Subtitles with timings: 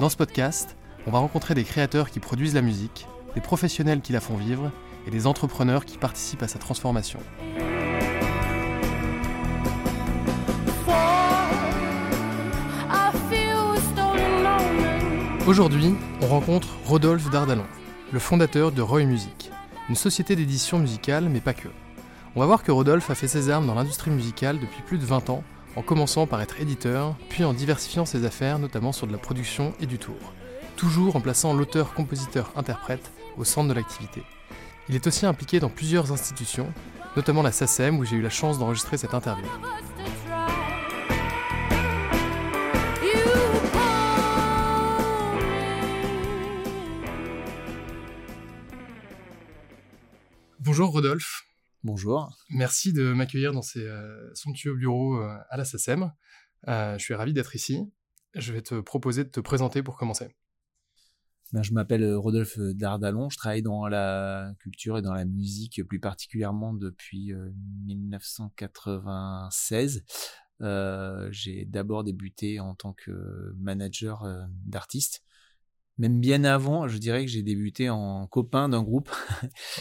[0.00, 4.14] Dans ce podcast, on va rencontrer des créateurs qui produisent la musique, des professionnels qui
[4.14, 4.72] la font vivre
[5.06, 7.18] et des entrepreneurs qui participent à sa transformation.
[15.46, 17.66] Aujourd'hui, on rencontre Rodolphe Dardalon,
[18.10, 19.50] le fondateur de Roy Music,
[19.90, 21.68] une société d'édition musicale, mais pas que.
[22.34, 25.04] On va voir que Rodolphe a fait ses armes dans l'industrie musicale depuis plus de
[25.04, 25.44] 20 ans
[25.76, 29.74] en commençant par être éditeur, puis en diversifiant ses affaires, notamment sur de la production
[29.80, 30.34] et du tour,
[30.76, 34.22] toujours en plaçant l'auteur-compositeur-interprète au centre de l'activité.
[34.88, 36.72] Il est aussi impliqué dans plusieurs institutions,
[37.16, 39.46] notamment la SACEM où j'ai eu la chance d'enregistrer cette interview.
[50.58, 51.49] Bonjour Rodolphe.
[51.82, 52.36] Bonjour.
[52.50, 56.12] Merci de m'accueillir dans ces euh, somptueux bureaux euh, à la SACEM.
[56.68, 57.90] Euh, je suis ravi d'être ici.
[58.34, 60.36] Je vais te proposer de te présenter pour commencer.
[61.52, 63.30] Ben, je m'appelle Rodolphe Dardalon.
[63.30, 67.32] Je travaille dans la culture et dans la musique, plus particulièrement depuis
[67.86, 70.04] 1996.
[71.30, 74.28] J'ai d'abord débuté en tant que manager
[74.66, 75.22] d'artistes
[76.00, 79.10] même bien avant, je dirais que j'ai débuté en copain d'un groupe.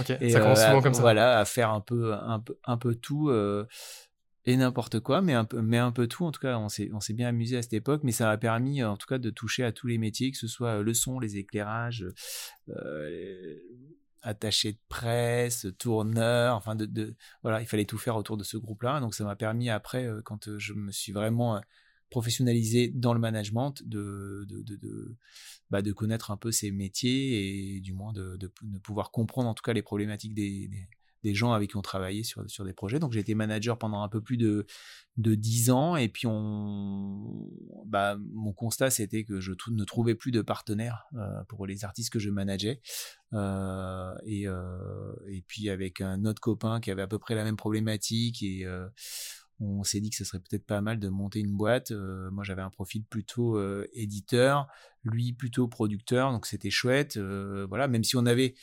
[0.01, 1.01] Ok, ça commence souvent comme ça.
[1.01, 3.65] Voilà, à faire un peu, un peu, un peu tout euh,
[4.43, 6.25] et n'importe quoi, mais un peu, mais un peu tout.
[6.25, 8.97] En tout cas, on s'est, bien amusé à cette époque, mais ça m'a permis, en
[8.97, 12.05] tout cas, de toucher à tous les métiers, que ce soit le son, les éclairages,
[12.67, 13.55] euh,
[14.21, 18.57] attaché de presse, tourneur, enfin de, de, voilà, il fallait tout faire autour de ce
[18.57, 18.99] groupe-là.
[18.99, 21.61] Donc ça m'a permis après, euh, quand je me suis vraiment
[22.09, 25.15] professionnalisé dans le management, de, de, de,
[25.69, 29.53] bah, de, connaître un peu ces métiers et du moins de, de, pouvoir comprendre en
[29.53, 30.69] tout cas les problématiques des,
[31.23, 32.99] des, gens avec qui on travaillait sur, sur des projets.
[32.99, 34.65] Donc j'ai été manager pendant un peu plus de,
[35.17, 37.49] de 10 ans et puis on,
[37.85, 42.11] bah, mon constat c'était que je ne trouvais plus de partenaires euh, pour les artistes
[42.11, 42.81] que je manageais.
[43.33, 47.43] Euh, et, euh, et puis avec un autre copain qui avait à peu près la
[47.43, 48.65] même problématique et
[49.59, 51.91] on s'est dit que ce serait peut-être pas mal de monter une boîte.
[51.91, 54.67] Euh, moi, j'avais un profil plutôt euh, éditeur,
[55.03, 57.17] lui plutôt producteur, donc c'était chouette.
[57.17, 58.55] Euh, voilà, même si on avait,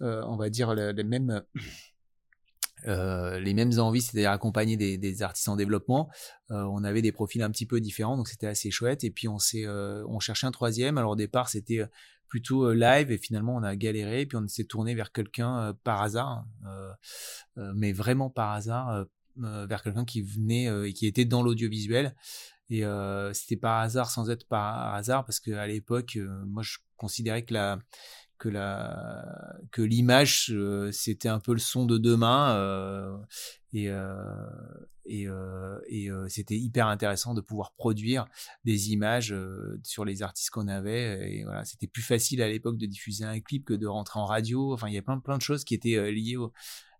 [0.00, 1.42] on va dire, les mêmes.
[2.86, 6.08] les mêmes envies, c'est-à-dire accompagner des, artistes en développement.
[6.48, 9.04] on avait des profils un petit peu différents, donc c'était assez chouette.
[9.04, 10.96] Et puis on s'est, on cherchait un troisième.
[10.96, 11.84] Alors au départ, c'était
[12.28, 14.24] plutôt live et finalement on a galéré.
[14.24, 16.46] Puis on s'est tourné vers quelqu'un par hasard,
[17.74, 19.04] mais vraiment par hasard,
[19.36, 22.14] vers quelqu'un qui venait euh, et qui était dans l'audiovisuel.
[22.68, 27.44] Et euh, c'était par hasard sans être par hasard parce qu'à l'époque, moi je considérais
[27.44, 27.78] que la
[28.38, 30.54] que la que l'image
[30.92, 33.20] c'était un peu le son de demain
[33.72, 33.90] et
[35.04, 35.26] et,
[35.88, 38.26] et c'était hyper intéressant de pouvoir produire
[38.64, 39.34] des images
[39.82, 43.40] sur les artistes qu'on avait et voilà c'était plus facile à l'époque de diffuser un
[43.40, 45.74] clip que de rentrer en radio enfin il y a plein plein de choses qui
[45.74, 46.52] étaient liées au,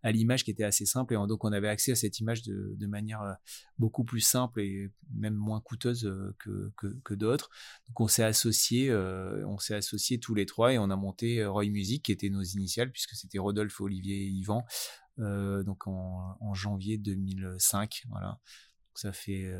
[0.02, 2.86] à l'image qui était assez simple et donc on avait accès à cette image de,
[2.86, 3.32] manière euh,
[3.78, 6.72] beaucoup plus simple et même moins coûteuse euh, que,
[7.04, 7.50] que, d'autres.
[7.88, 11.44] Donc on s'est associé, euh, on s'est associé tous les trois et on a monté
[11.44, 14.64] Roy Music qui était nos initiales puisque c'était Rodolphe, Olivier et Yvan.
[15.18, 18.40] Euh, donc en, janvier 2005, voilà.
[18.94, 19.50] Ça fait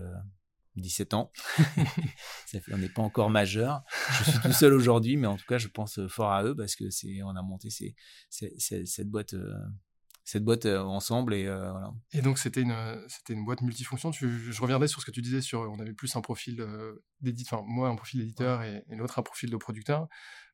[0.76, 1.32] 17 ans.
[2.72, 3.82] on n'est pas encore majeur.
[4.19, 6.75] Je suis tout seul aujourd'hui, mais en tout cas, je pense fort à eux parce
[6.75, 7.69] que c'est, on a monté
[8.28, 9.34] cette boîte
[10.30, 11.92] cette boîte euh, ensemble et euh, voilà.
[12.12, 12.76] Et donc c'était une
[13.08, 14.12] c'était une boîte multifonction.
[14.12, 16.64] je reviendrai sur ce que tu disais sur on avait plus un profil
[17.22, 20.08] d'éditeur, moi un profil d'éditeur et, l'autre un profil de producteur.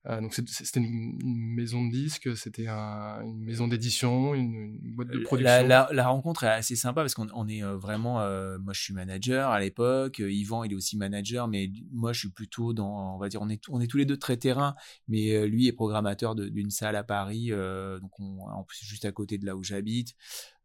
[0.08, 1.18] Euh, donc c'était une,
[1.54, 5.66] maison de disques, c'était une maison d'édition, une, boîte de production.
[5.66, 9.50] La, rencontre est assez sympa parce qu'on est euh, vraiment, euh, moi je suis manager
[9.50, 13.28] à l'époque, Yvan il est aussi manager, mais moi je suis plutôt dans, on va
[13.28, 14.74] dire, on est, on est tous les deux très terrain,
[15.08, 19.38] mais lui est programmateur d'une salle à Paris, donc on, en plus juste à côté
[19.38, 20.14] de là où j'habite.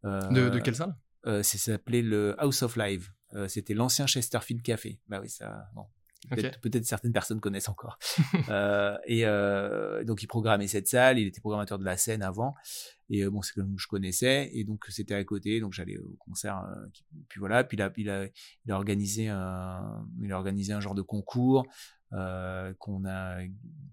[0.04, 0.96] de, de quelle salle?
[1.26, 3.10] Ça s'appelait le House of Live.
[3.34, 5.00] Euh, c'était l'ancien Chesterfield Café.
[5.08, 5.86] Bah oui, ça, bon,
[6.30, 7.98] Peut-être certaines personnes connaissent encore.
[8.50, 12.54] euh, et euh, donc il programmait cette salle, il était programmateur de la scène avant,
[13.10, 16.64] et bon c'est comme je connaissais, et donc c'était à côté, donc j'allais au concert.
[17.28, 18.26] Puis voilà, puis il a, il a,
[18.66, 21.66] il a organisé un, il a organisé un genre de concours
[22.14, 23.38] euh, qu'on a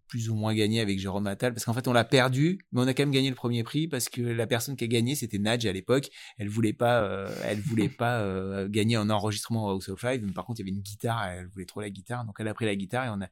[0.09, 2.87] plus ou moins gagné avec Jérôme Attal, parce qu'en fait on l'a perdu, mais on
[2.89, 5.39] a quand même gagné le premier prix parce que la personne qui a gagné c'était
[5.39, 6.09] Nadj à l'époque.
[6.37, 10.25] Elle voulait pas, euh, elle voulait pas euh, gagner en enregistrement au House of Live,
[10.25, 12.49] mais par contre il y avait une guitare, elle voulait trop la guitare, donc elle
[12.49, 13.29] a pris la guitare et on a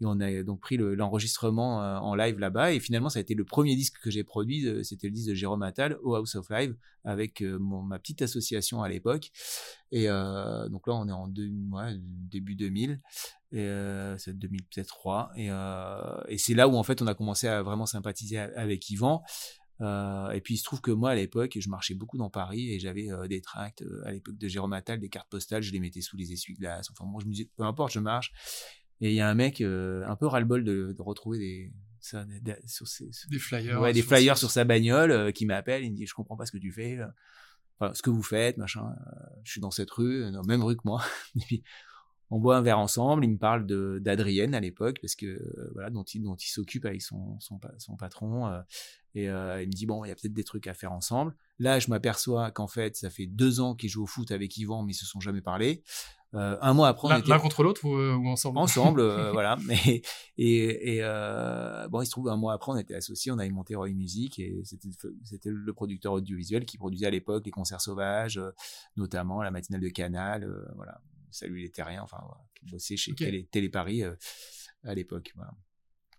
[0.00, 2.74] et on a donc pris l'enregistrement en live là-bas.
[2.74, 4.84] Et finalement, ça a été le premier disque que j'ai produit.
[4.84, 8.90] C'était le disque de Jérôme Attal au House of Live avec ma petite association à
[8.90, 9.30] l'époque.
[9.92, 13.00] Et donc là, on est en début 2000.
[13.56, 15.32] Et euh, c'est 2003.
[15.36, 18.88] Et, euh, et c'est là où en fait on a commencé à vraiment sympathiser avec
[18.90, 19.22] Yvan.
[19.82, 22.72] Euh, et puis il se trouve que moi à l'époque, je marchais beaucoup dans Paris
[22.72, 26.00] et j'avais des tracts à l'époque de Jérôme Attal, des cartes postales, je les mettais
[26.00, 26.90] sous les essuie-glaces.
[26.90, 28.32] Enfin moi je me disais peu importe, je marche.
[29.00, 32.24] Et il y a un mec euh, un peu ras-le-bol de, de, retrouver des, ça,
[32.24, 35.84] des, sur ses, des flyers, ouais, des flyers sur sa bagnole euh, qui m'appelle.
[35.84, 37.06] Il me dit Je comprends pas ce que tu fais, euh,
[37.78, 38.94] enfin, ce que vous faites, machin.
[39.44, 41.02] je suis dans cette rue, dans même rue que moi.
[41.36, 41.62] et puis,
[42.30, 43.24] on boit un verre ensemble.
[43.24, 45.40] Il me parle de d'Adrienne à l'époque, parce que
[45.74, 48.50] voilà, dont il, dont il s'occupe avec son, son, son patron.
[49.14, 51.34] et il me dit Bon, il y a peut-être des trucs à faire ensemble.
[51.58, 54.82] Là, je m'aperçois qu'en fait, ça fait deux ans qu'il joue au foot avec Yvan,
[54.82, 55.82] mais ils se sont jamais parlé.
[56.34, 58.58] Euh, un mois après, était l'un contre l'autre ou, euh, ou, ensemble?
[58.58, 59.56] Ensemble, euh, voilà.
[59.64, 60.02] Mais
[60.36, 63.48] et, et euh, bon, il se trouve un mois après, on était associés, on avait
[63.48, 64.88] monté Roy Music et c'était
[65.24, 68.40] c'était le producteur audiovisuel qui produisait à l'époque les concerts sauvages,
[68.96, 71.00] notamment la matinale de Canal, voilà.
[71.30, 74.02] Salut les terriens, enfin, voilà, qui bossait chez Télé, Télé, Paris
[74.84, 75.32] à l'époque.
[75.34, 75.52] Voilà.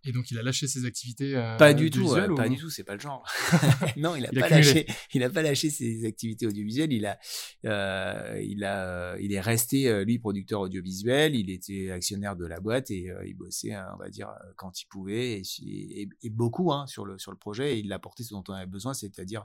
[0.07, 2.85] Et donc il a lâché ses activités euh, Pas du tout, pas du tout, c'est
[2.85, 3.27] pas le genre.
[3.97, 6.93] non, il a, pas lâché, il a pas lâché ses activités audiovisuelles.
[6.93, 7.19] Il a,
[7.65, 11.35] euh, il a, il est resté euh, lui producteur audiovisuel.
[11.35, 14.81] Il était actionnaire de la boîte et euh, il bossait, hein, on va dire, quand
[14.81, 17.75] il pouvait et, et, beaucoup hein, sur le sur le projet.
[17.75, 19.43] Et il a porté ce dont on avait besoin, c'est-à-dire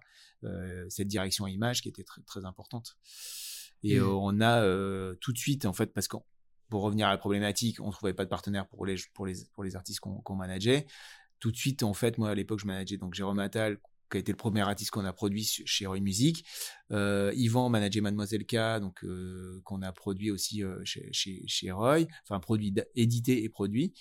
[0.88, 2.96] cette direction image qui était très très importante.
[3.82, 4.62] Et on a
[5.20, 6.22] tout de suite, en fait, parce qu'on
[6.72, 9.62] pour revenir à la problématique, on trouvait pas de partenaire pour les, pour les, pour
[9.62, 10.86] les artistes qu'on manageait.
[11.38, 13.76] Tout de suite, en fait, moi, à l'époque, je manageais donc Jérôme Attal,
[14.10, 16.46] qui a été le premier artiste qu'on a produit chez Roy Music.
[16.90, 21.70] Euh, Yvan manageait Mademoiselle K, donc euh, qu'on a produit aussi euh, chez, chez, chez,
[21.70, 23.92] Roy, enfin produit édité et produit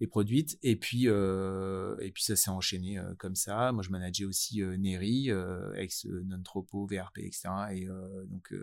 [0.00, 0.58] et produite.
[0.62, 3.70] Et puis euh, et puis ça s'est enchaîné euh, comme ça.
[3.72, 5.28] Moi, je manageais aussi Neri,
[5.76, 7.50] ex Nontropo, VRP, etc.
[7.72, 7.86] Et
[8.28, 8.54] donc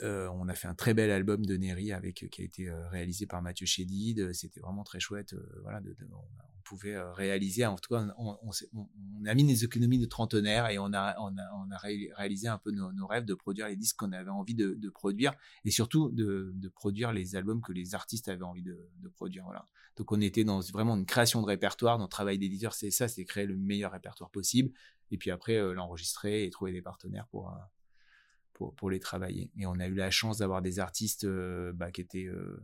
[0.00, 2.68] euh, on a fait un très bel album de Neri avec euh, qui a été
[2.68, 4.32] euh, réalisé par Mathieu Chédid.
[4.32, 5.34] C'était vraiment très chouette.
[5.62, 5.80] voilà,
[6.12, 7.66] on, pouvait réaliser.
[7.66, 8.36] En tout cas, on,
[9.26, 11.14] a mis des économies de trentenaire et on a,
[12.16, 15.34] réalisé un peu nos, rêves de produire les disques qu'on avait envie de, produire
[15.66, 18.78] et surtout de, produire les albums que les artistes avaient envie de,
[19.14, 19.44] produire.
[19.44, 19.68] Voilà.
[19.96, 21.98] Donc on était dans vraiment une création de répertoire.
[21.98, 24.72] Notre travail d'éditeur, c'est ça, c'est créer le meilleur répertoire possible
[25.10, 27.52] et puis après l'enregistrer et trouver des partenaires pour
[28.54, 29.50] pour, les travailler.
[29.58, 32.62] Et on a eu la chance d'avoir des artistes euh, bah, qui étaient euh,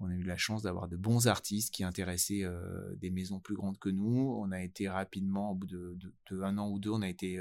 [0.00, 3.56] on a eu la chance d'avoir de bons artistes qui intéressaient euh, des maisons plus
[3.56, 4.38] grandes que nous.
[4.40, 5.98] On a été rapidement, au bout de,
[6.42, 7.40] un an ou deux, on a été,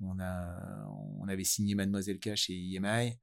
[0.00, 0.86] on a,
[1.20, 3.18] on avait signé Mademoiselle K chez EMI.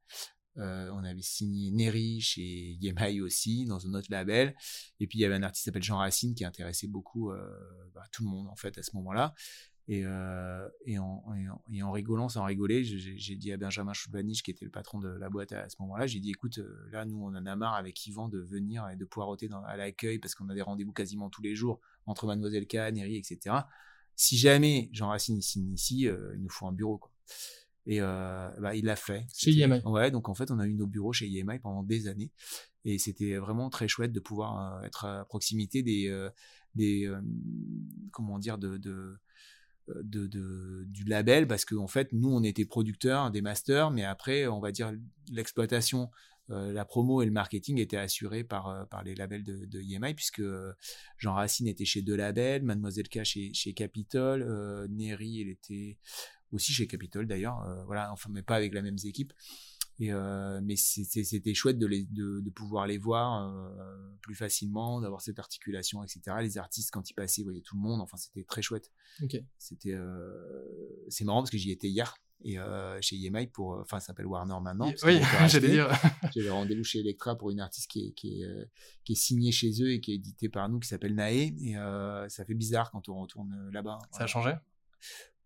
[0.56, 4.56] on avait signé Neri chez EMI aussi dans un autre label.
[4.98, 7.30] Et puis il y avait un artiste qui s'appelle Jean Racine qui intéressait beaucoup
[7.94, 9.32] bah, tout le monde en fait à ce moment-là.
[9.90, 11.24] Et, euh, et, en,
[11.72, 15.08] et, en, rigolant, sans rigoler, j'ai dit à Benjamin Choubanich, qui était le patron de
[15.08, 17.74] la boîte à, ce moment-là, j'ai dit écoute, euh, là, nous, on en a marre
[17.74, 20.92] avec Yvan de venir et de poireauter dans, à l'accueil parce qu'on a des rendez-vous
[20.92, 23.56] quasiment tous les jours entre Mademoiselle K, Neri, etc.
[24.14, 26.98] Si jamais Jean Racine signe ici, euh, il nous faut un bureau.
[26.98, 27.10] Quoi.
[27.86, 29.26] Et euh, bah, il l'a fait.
[29.34, 29.80] Chez EMI.
[29.86, 32.30] Ouais, donc en fait, on a eu nos bureaux chez EMI pendant des années.
[32.84, 36.28] Et c'était vraiment très chouette de pouvoir être à proximité des,
[36.76, 37.12] des
[38.12, 39.18] comment dire, de, de
[40.02, 44.46] de, du label parce qu'en en fait nous on était producteurs des masters mais après
[44.46, 44.92] on va dire
[45.30, 46.10] l'exploitation
[46.50, 49.80] euh, la promo et le marketing étaient assurés par, euh, par les labels de, de
[49.80, 50.72] EMI puisque euh,
[51.16, 54.44] Jean Racine était chez deux labels, Mademoiselle K chez, chez Capitol,
[54.90, 55.96] Neri elle était
[56.50, 59.32] aussi chez Capitol d'ailleurs, voilà, enfin mais pas avec la même équipe.
[60.00, 60.10] Et
[60.62, 63.52] mais c'était chouette de, les, de, de, pouvoir les voir
[64.22, 66.36] plus facilement, d'avoir cette articulation, etc.
[66.40, 68.00] Les artistes quand ils passaient, voyaient tout le monde.
[68.00, 68.90] Enfin, c'était très chouette.
[69.58, 69.96] C'était
[71.08, 72.56] c'est marrant parce que j'y étais hier et
[73.02, 75.90] chez EMI pour enfin ça s'appelle Warner maintenant oui j'allais dire
[76.34, 78.70] j'avais rendez-vous chez Electra pour une artiste qui est, qui est,
[79.04, 81.74] qui est signée chez eux et qui est éditée par nous qui s'appelle Nae et
[82.28, 84.52] ça fait bizarre quand on retourne là-bas ça a changé?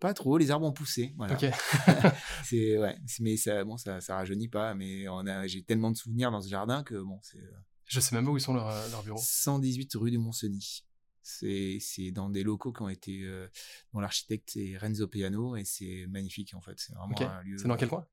[0.04, 1.14] Pas trop, les arbres ont poussé.
[1.16, 1.32] Voilà.
[1.32, 1.46] Ok.
[2.44, 4.74] c'est ouais, mais ça, bon, ça, ça rajeunit pas.
[4.74, 7.40] Mais on a, j'ai tellement de souvenirs dans ce jardin que bon, c'est.
[7.86, 9.18] Je sais même pas où ils sont leurs, leurs bureaux.
[9.18, 10.84] 118 rue du Mont-Cenis.
[11.22, 13.48] C'est, c'est dans des locaux qui ont été, euh,
[13.94, 16.78] dont l'architecte est Renzo Piano et c'est magnifique en fait.
[16.78, 17.56] C'est vraiment un lieu.
[17.56, 18.06] C'est dans quel coin?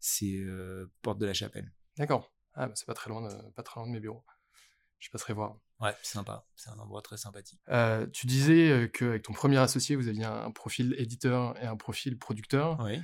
[0.00, 1.72] C'est euh, Porte de la Chapelle.
[1.96, 2.32] D'accord.
[2.54, 4.24] Ah, bah, c'est pas très loin, de, pas très loin de mes bureaux.
[4.98, 5.56] Je passerai voir.
[5.80, 6.44] Ouais, c'est sympa.
[6.56, 7.60] C'est un endroit très sympathique.
[7.68, 11.76] Euh, tu disais euh, qu'avec ton premier associé, vous aviez un, profil éditeur et un
[11.76, 12.78] profil producteur.
[12.80, 13.00] Oui.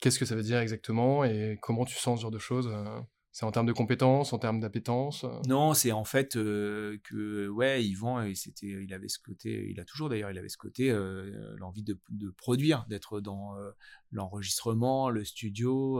[0.00, 3.00] Qu'est-ce que ça veut dire exactement et comment tu sens ce genre de choses euh?
[3.32, 7.48] C'est en termes de compétences, en termes d'appétence euh Non, c'est en fait euh, que
[7.48, 10.90] ouais, Yvan, c'était, il avait ce côté, il a toujours d'ailleurs, il avait ce côté,
[10.90, 13.56] euh, l'envie de, de, produire, d'être dans
[14.10, 15.94] l'enregistrement, le studio,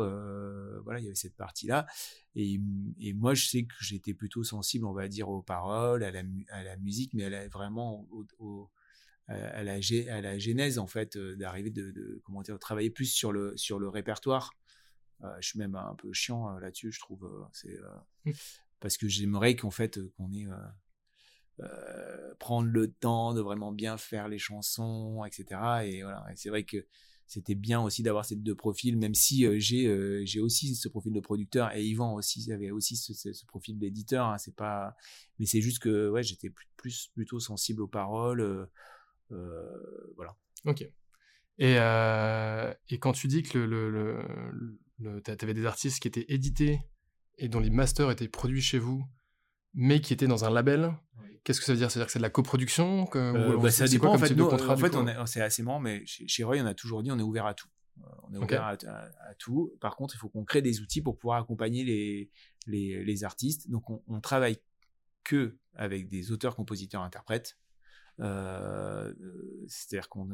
[0.84, 1.86] voilà, il y avait cette partie-là.
[2.34, 2.60] Et,
[3.14, 6.76] moi, je sais que j'étais plutôt sensible, on va dire, aux paroles, à la, la
[6.76, 8.06] musique, mais elle a vraiment
[9.28, 9.78] à la,
[10.10, 13.78] à la genèse en fait d'arriver de, de, comment dire travailler plus sur le sur
[13.78, 14.52] le répertoire
[15.40, 17.24] je suis même un peu chiant euh, là-dessus, je trouve.
[17.24, 17.78] Euh, c'est
[18.24, 18.32] mmh.
[18.80, 20.46] parce que j'aimerais qu'en fait qu'on ait
[22.38, 25.60] prendre le temps de vraiment bien faire les chansons, etc.
[25.84, 26.26] Et voilà.
[26.34, 26.86] c'est vrai que
[27.26, 31.20] c'était bien aussi d'avoir ces deux profils, même si j'ai j'ai aussi ce profil de
[31.20, 34.26] producteur et Yvan aussi avait aussi ce, profil d'éditeur.
[34.26, 34.96] Hein, c'est pas,
[35.38, 38.68] mais c'est juste que ouais, j'étais plus, plus, plutôt sensible aux paroles,
[39.30, 40.36] voilà.
[40.64, 40.84] Ok.
[41.58, 46.80] Et, et quand tu dis que le, avais des artistes qui étaient édités
[47.38, 49.04] et dont les masters étaient produits chez vous,
[49.74, 50.94] mais qui étaient dans un label.
[51.44, 51.90] Qu'est-ce que ça veut dire?
[51.90, 54.14] C'est-à-dire que c'est de la coproduction que, euh, bah, Ça dépend.
[54.14, 54.96] En fait, en fait
[55.26, 57.68] c'est assez marrant, mais chez, Roy, on a toujours dit on est ouvert à tout.
[57.98, 58.76] Euh, on est ouvert à,
[59.38, 59.72] tout.
[59.80, 62.30] Par contre, il faut qu'on crée des outils pour pouvoir accompagner les,
[62.66, 63.68] les, les artistes.
[63.68, 64.58] Donc, on, on travaille
[65.24, 67.56] que avec des auteurs, compositeurs, interprètes.
[68.20, 69.12] Euh,
[69.68, 70.26] c'est-à-dire qu'on,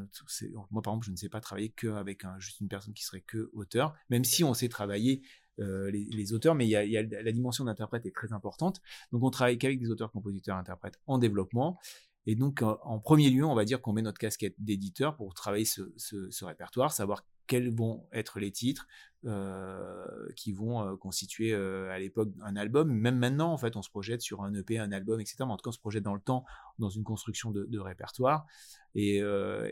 [0.70, 3.20] moi par exemple, je ne sais pas travailler qu'avec un, juste une personne qui serait
[3.20, 5.22] que auteur, même si on sait travailler
[5.60, 8.80] euh, les, auteurs, mais il y a, la dimension d'interprète est très importante.
[9.12, 11.78] Donc on travaille qu'avec des auteurs, compositeurs, interprètes en développement.
[12.26, 15.64] Et donc, en premier lieu, on va dire qu'on met notre casquette d'éditeur pour travailler
[15.64, 18.86] ce, ce répertoire, savoir quels vont être les titres
[19.24, 22.88] euh, qui vont euh, constituer euh, à l'époque un album.
[22.88, 25.38] Même maintenant, en fait, on se projette sur un EP, un album, etc.
[25.40, 26.44] Mais en tout cas, on se projette dans le temps,
[26.78, 28.46] dans une construction de, répertoire.
[28.94, 29.20] Et,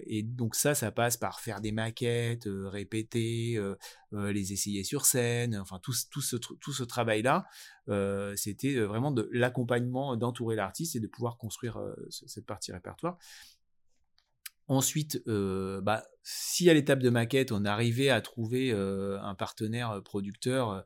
[0.06, 3.60] et, donc ça, ça passe par faire des maquettes, répéter,
[4.12, 5.56] les essayer sur scène.
[5.56, 7.46] Enfin, tout, tout ce, tout ce travail-là,
[8.34, 11.80] c'était vraiment de l'accompagnement, d'entourer l'artiste et de pouvoir construire
[12.10, 13.16] cette partie répertoire.
[14.68, 19.90] Ensuite, euh, bah, si à l'étape de maquette, on arrivait à trouver euh, un partenaire
[19.90, 20.84] euh, producteur,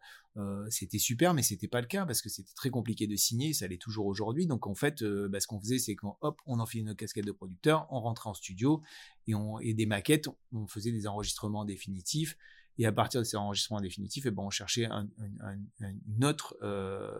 [0.70, 3.66] c'était super, mais c'était pas le cas parce que c'était très compliqué de signer, ça
[3.66, 4.46] l'est toujours aujourd'hui.
[4.46, 7.32] Donc en fait, bah, ce qu'on faisait, c'est qu'on hop, on enfilait notre casquette de
[7.32, 8.80] producteur, on rentrait en studio
[9.26, 12.38] et, on, et des maquettes, on faisait des enregistrements définitifs.
[12.78, 15.08] Et à partir de ces enregistrements définitifs, et eh ben, on cherchait un,
[15.80, 17.10] une autre, euh,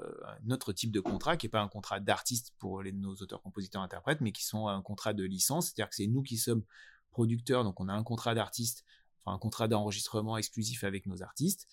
[0.45, 3.43] un autre type de contrat qui n'est pas un contrat d'artiste pour les, nos auteurs,
[3.43, 5.67] compositeurs, interprètes, mais qui sont un contrat de licence.
[5.67, 6.65] C'est-à-dire que c'est nous qui sommes
[7.11, 8.85] producteurs, donc on a un contrat d'artiste,
[9.23, 11.69] enfin un contrat d'enregistrement exclusif avec nos artistes.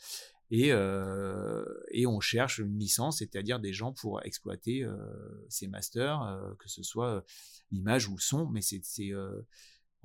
[0.49, 1.63] Et, euh,
[2.07, 4.97] on cherche une licence, c'est-à-dire des gens pour exploiter euh,
[5.49, 7.25] ces masters, que ce soit
[7.71, 8.81] l'image ou le son, mais c'est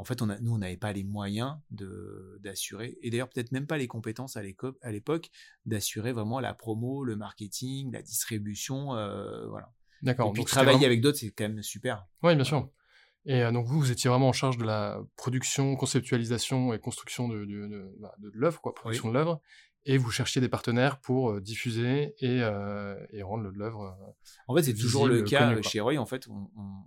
[0.02, 3.52] en fait, on a, nous, on n'avait pas les moyens de, d'assurer, et d'ailleurs peut-être
[3.52, 5.30] même pas les compétences à l'époque,
[5.64, 9.72] d'assurer vraiment la promo, le marketing, la distribution, euh, voilà.
[10.02, 10.30] D'accord.
[10.30, 12.04] Et puis travailler avec d'autres, c'est quand même super.
[12.24, 12.68] Oui, bien sûr.
[13.26, 17.28] Et euh, donc vous, vous étiez vraiment en charge de la production, conceptualisation et construction
[17.28, 19.40] de, de, de, bah, l'œuvre, quoi, production de l'œuvre,
[19.84, 23.96] et vous cherchiez des partenaires pour euh, diffuser et, et rendre l'œuvre.
[24.48, 25.96] en fait, c'est toujours le cas chez Roy.
[25.96, 26.82] En fait, on, on,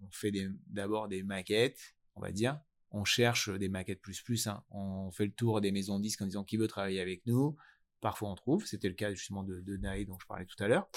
[0.00, 0.32] on fait
[0.68, 2.58] d'abord des maquettes, on va dire.
[2.90, 4.46] On cherche des maquettes plus plus.
[4.46, 4.62] Hein.
[4.70, 7.56] On fait le tour des maisons de disques en disant qui veut travailler avec nous.
[8.00, 8.66] Parfois on trouve.
[8.66, 10.88] C'était le cas justement de, de Nae dont je parlais tout à l'heure.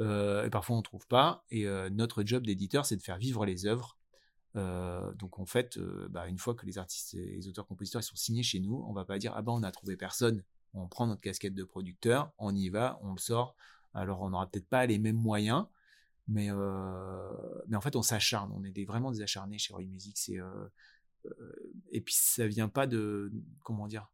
[0.00, 1.44] Euh, et parfois on trouve pas.
[1.50, 3.96] Et euh, notre job d'éditeur, c'est de faire vivre les œuvres.
[4.56, 5.78] Euh, donc en fait,
[6.10, 9.04] bah, une fois que les artistes et les auteurs-compositeurs sont signés chez nous, on va
[9.04, 10.42] pas dire ah ben on a trouvé personne.
[10.74, 13.56] On prend notre casquette de producteur, on y va, on le sort.
[13.94, 15.66] Alors on n'aura peut-être pas les mêmes moyens,
[16.30, 17.28] mais, euh,
[17.68, 18.50] mais en fait, on s'acharne.
[18.54, 20.16] On est des, vraiment des acharnés chez Roy Music.
[20.16, 20.68] C'est, euh,
[21.26, 23.32] euh, et puis, ça vient pas de.
[23.64, 24.08] Comment dire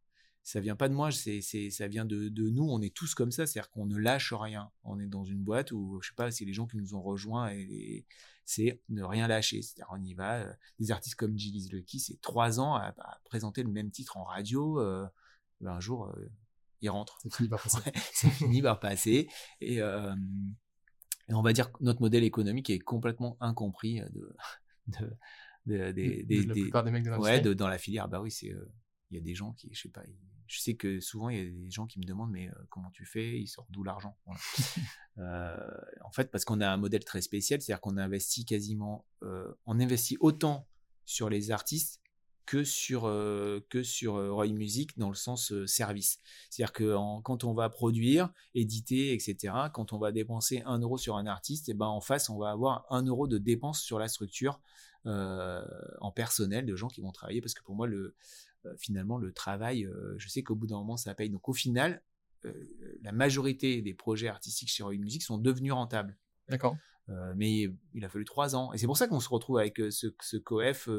[0.47, 2.63] ça vient pas de moi, c'est, c'est, ça vient de, de, nous.
[2.63, 4.71] On est tous comme ça, c'est-à-dire qu'on ne lâche rien.
[4.85, 7.01] On est dans une boîte où, je sais pas, c'est les gens qui nous ont
[7.01, 8.05] rejoints et,
[8.45, 9.61] c'est ne rien lâcher.
[9.61, 10.35] C'est-à-dire, on y va.
[10.37, 12.93] Euh, des artistes comme Gilles Lucky, c'est trois ans à,
[13.25, 14.79] présenter le même titre en radio.
[14.79, 15.05] Euh,
[15.59, 16.31] ben, un jour, euh,
[16.79, 17.19] il rentre.
[17.21, 17.91] C'est fini par passer.
[18.13, 19.27] c'est fini par passer.
[19.59, 19.81] Et,
[21.29, 24.35] et, on va dire que notre modèle économique est complètement incompris de,
[24.87, 25.17] de,
[25.65, 27.47] de, des, la plupart des mecs de l'industrie.
[27.47, 28.07] Ouais, dans la filière.
[28.07, 28.53] Bah oui, c'est
[29.09, 30.03] il y a des gens qui, je sais pas,
[30.47, 32.89] je sais que souvent il y a des gens qui me demandent mais euh, comment
[32.91, 33.39] tu fais?
[33.39, 34.17] Ils sortent d'où l'argent?
[35.19, 35.57] Euh,
[36.03, 39.79] En fait, parce qu'on a un modèle très spécial, c'est-à-dire qu'on investit quasiment, euh, on
[39.79, 40.67] investit autant
[41.05, 42.03] sur les artistes
[42.47, 43.03] que sur
[43.69, 46.19] que sur Roy Music dans le sens service.
[46.49, 51.17] C'est-à-dire que quand on va produire, éditer, etc., quand on va dépenser un euro sur
[51.17, 54.07] un artiste, et ben en face on va avoir un euro de dépense sur la
[54.07, 54.59] structure
[55.05, 58.15] en personnel de gens qui vont travailler parce que pour moi le
[58.67, 61.29] euh, finalement le travail, euh, je sais qu'au bout d'un moment ça paye.
[61.29, 62.01] Donc au final,
[62.45, 62.53] euh,
[63.01, 66.17] la majorité des projets artistiques chez Roy Music sont devenus rentables.
[66.49, 66.77] D'accord.
[67.35, 68.73] Mais il a fallu trois ans.
[68.73, 70.89] Et c'est pour ça qu'on se retrouve avec ce, ce COEF.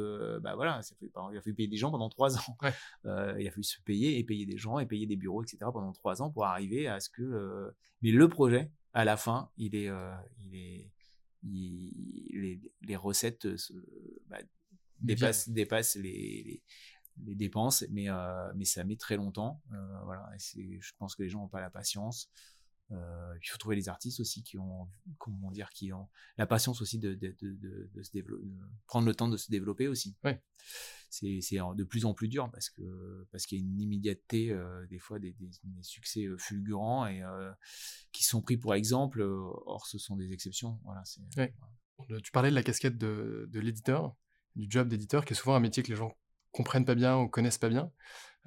[0.42, 2.56] bah voilà, ça fait, il a fallu payer des gens pendant trois ans.
[3.04, 5.58] il a fallu se payer et payer des gens et payer des bureaux, etc.
[5.72, 7.72] pendant trois ans pour arriver à ce que.
[8.02, 9.90] mais le projet, à la fin, il est,
[10.40, 10.90] il est,
[11.42, 13.46] les, les, recettes
[14.28, 14.38] bah,
[15.00, 16.62] dépassent, dépassent les,
[17.24, 19.62] les dépenses, mais, euh, mais ça met très longtemps.
[19.72, 22.30] Euh, voilà, et je pense que les gens n'ont pas la patience.
[22.90, 26.80] Euh, il faut trouver les artistes aussi qui ont, comment dire, qui ont la patience
[26.80, 28.46] aussi de, de, de, de se développer,
[28.86, 30.16] prendre le temps de se développer aussi.
[30.24, 30.42] Ouais.
[31.10, 34.50] C'est, c'est de plus en plus dur parce que parce qu'il y a une immédiateté,
[34.50, 37.50] euh, des fois des, des, des, succès euh, fulgurants et euh,
[38.12, 39.20] qui sont pris pour exemple.
[39.22, 40.78] or, ce sont des exceptions.
[40.84, 41.02] Voilà.
[41.04, 41.54] C'est, ouais.
[42.22, 44.14] Tu parlais de la casquette de, de l'éditeur,
[44.54, 46.16] du job d'éditeur, qui est souvent un métier que les gens
[46.52, 47.90] comprennent pas bien ou connaissent pas bien.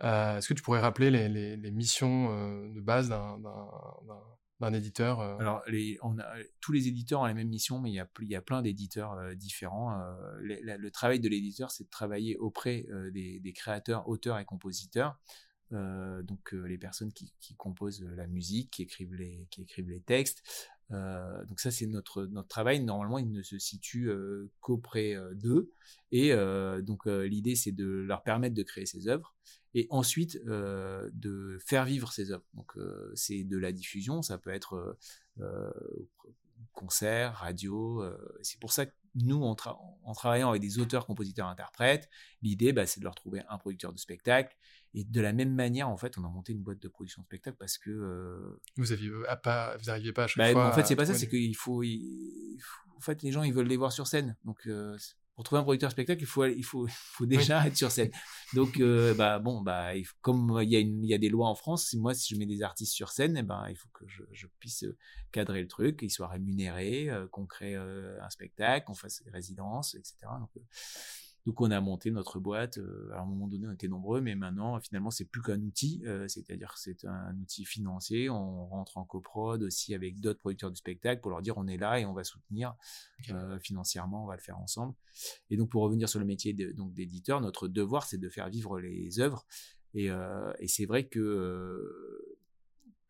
[0.03, 5.37] Euh, est-ce que tu pourrais rappeler les, missions euh, de base d'un éditeur euh?
[5.39, 5.63] Alors,
[6.59, 10.01] tous les éditeurs ont la même mission, mais il y a, plein d'éditeurs différents.
[10.41, 15.19] le travail de l'éditeur, c'est de travailler auprès des, créateurs, auteurs et compositeurs.
[15.71, 20.43] donc les personnes qui, composent la musique, qui écrivent les, qui écrivent les textes,
[20.89, 22.83] donc ça c'est notre notre travail.
[22.83, 25.71] Normalement, il ne se situe euh, qu'auprès d'eux.
[26.11, 26.33] Et
[26.81, 29.35] donc l'idée c'est de leur permettre de créer ces œuvres
[29.73, 32.45] et ensuite de faire vivre ces œuvres.
[32.53, 32.77] Donc
[33.15, 34.21] c'est de la diffusion.
[34.21, 34.97] Ça peut être
[36.73, 38.03] concert, radio.
[38.41, 39.55] c'est pour ça que nous, en,
[40.03, 42.09] en, travaillant avec des auteurs, compositeurs, interprètes,
[42.41, 44.55] l'idée, bah, c'est de leur trouver un producteur de spectacle.
[44.93, 47.25] Et de la même manière, en fait, on a monté une boîte de production de
[47.25, 50.67] spectacle parce que euh, vous aviez euh, pas, vous arriviez pas à chaque bah, fois.
[50.67, 53.77] En fait, c'est pas ça, c'est qu'il faut, en fait, les gens, ils veulent les
[53.77, 54.35] voir sur scène.
[54.43, 54.97] Donc, euh,
[55.35, 58.11] pour trouver un producteur de spectacle, il faut, il faut, faut déjà être sur scène.
[58.53, 58.81] Donc,
[59.17, 59.91] bah bon, bah,
[60.21, 62.39] comme il y a il y a des lois en France, si moi, si je
[62.39, 64.85] mets des artistes sur scène, eh ben, il faut que je, je puisse
[65.31, 70.15] cadrer le truc, qu'ils soient rémunérés, qu'on crée un spectacle, qu'on fasse des résidences, etc.
[70.39, 70.51] Donc,
[71.45, 72.77] donc on a monté notre boîte.
[72.77, 76.01] Euh, à un moment donné, on était nombreux, mais maintenant, finalement, c'est plus qu'un outil.
[76.05, 78.29] Euh, c'est-à-dire, c'est un outil financier.
[78.29, 81.77] On rentre en coprod aussi avec d'autres producteurs de spectacle pour leur dire on est
[81.77, 82.75] là et on va soutenir
[83.31, 84.23] euh, financièrement.
[84.23, 84.93] On va le faire ensemble.
[85.49, 88.49] Et donc, pour revenir sur le métier de, donc d'éditeur, notre devoir, c'est de faire
[88.49, 89.45] vivre les œuvres.
[89.93, 92.37] Et, et c'est vrai que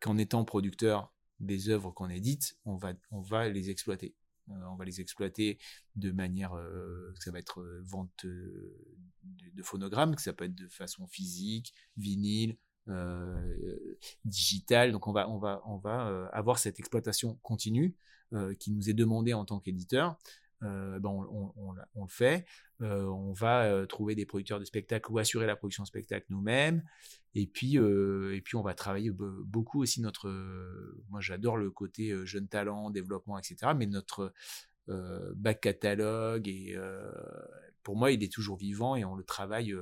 [0.00, 4.16] qu'en étant producteur des œuvres qu'on édite, on va on va les exploiter.
[4.52, 5.58] Euh, on va les exploiter
[5.96, 10.68] de manière, euh, ça va être euh, vente de, phonogrammes, que ça peut être de
[10.68, 12.56] façon physique, vinyle,
[14.24, 14.90] digital.
[14.90, 17.94] Donc on va, on va, on va avoir cette exploitation continue
[18.58, 20.18] qui nous est demandée en tant qu'éditeur.
[20.62, 22.46] Ben on, le fait.
[22.80, 26.82] on va trouver des producteurs de spectacles ou assurer la production de spectacle nous-mêmes.
[27.34, 30.28] Et puis, et puis on va travailler beaucoup aussi notre.
[31.10, 33.72] moi, j'adore le côté jeune talent, développement, etc.
[33.76, 34.32] Mais notre
[34.86, 36.76] back catalogue et
[37.82, 39.74] pour moi, il est toujours vivant et on le travaille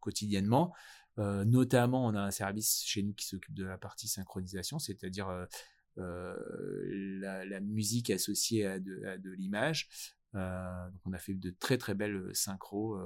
[0.00, 0.74] quotidiennement.
[1.16, 5.46] notamment, on a un service chez nous qui s'occupe de la partie synchronisation, c'est-à-dire
[5.98, 9.88] la, la, musique associée à de, à de l'image.
[10.34, 12.98] donc, on a fait de très très belles synchros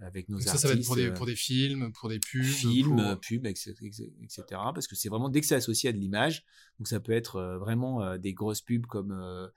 [0.00, 0.56] avec nos artistes.
[0.56, 2.42] Ça, ça va être pour des, pour des films, pour des pubs.
[2.42, 6.44] Films, pubs, etc., Parce que c'est vraiment dès que c'est associé à de l'image.
[6.78, 9.48] Donc ça peut être vraiment euh, des grosses pubs comme euh,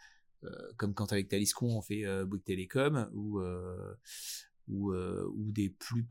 [0.43, 3.41] euh, comme quand avec Taliscon on fait Bouygues Télécom ou
[4.67, 6.05] ou ou des plus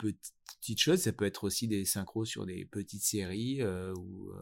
[0.61, 1.01] petites choses.
[1.03, 4.33] Ça peut être aussi des synchros sur des petites séries ou,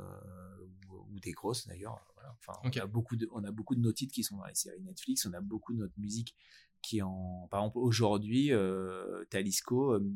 [0.91, 2.05] ou, des grosses d'ailleurs.
[2.15, 2.37] Voilà.
[2.39, 4.55] Enfin, on a beaucoup de on a beaucoup de nos titres qui sont dans les
[4.55, 5.27] séries Netflix.
[5.27, 6.35] On a beaucoup de notre musique
[6.83, 10.13] qui en par exemple aujourd'hui euh, Talisco euh,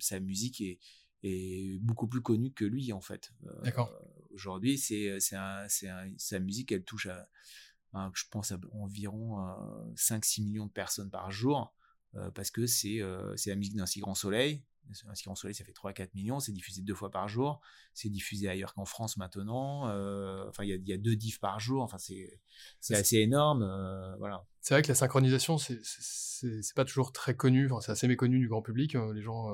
[0.00, 0.78] sa musique est
[1.22, 3.32] est beaucoup plus connu que lui en fait.
[3.62, 3.92] D'accord.
[4.32, 5.66] Aujourd'hui, c'est sa
[6.40, 9.36] musique, elle touche à, je pense à environ
[9.96, 11.74] 5-6 millions de personnes par jour
[12.34, 13.00] parce que c'est
[13.36, 14.62] c'est la musique d'un si grand soleil
[15.08, 16.40] un ski soleil, ça fait 3-4 millions.
[16.40, 17.60] C'est diffusé deux fois par jour.
[17.94, 19.88] C'est diffusé ailleurs qu'en France maintenant.
[19.88, 21.82] Euh, enfin, il y a, deux diffs par jour.
[21.82, 22.40] Enfin, c'est
[22.94, 23.62] assez énorme.
[23.62, 24.44] Euh, voilà.
[24.60, 27.70] C'est vrai que la synchronisation, c'est pas toujours très connu.
[27.70, 28.94] Enfin, c'est assez méconnu du grand public.
[28.94, 29.50] Euh, les gens,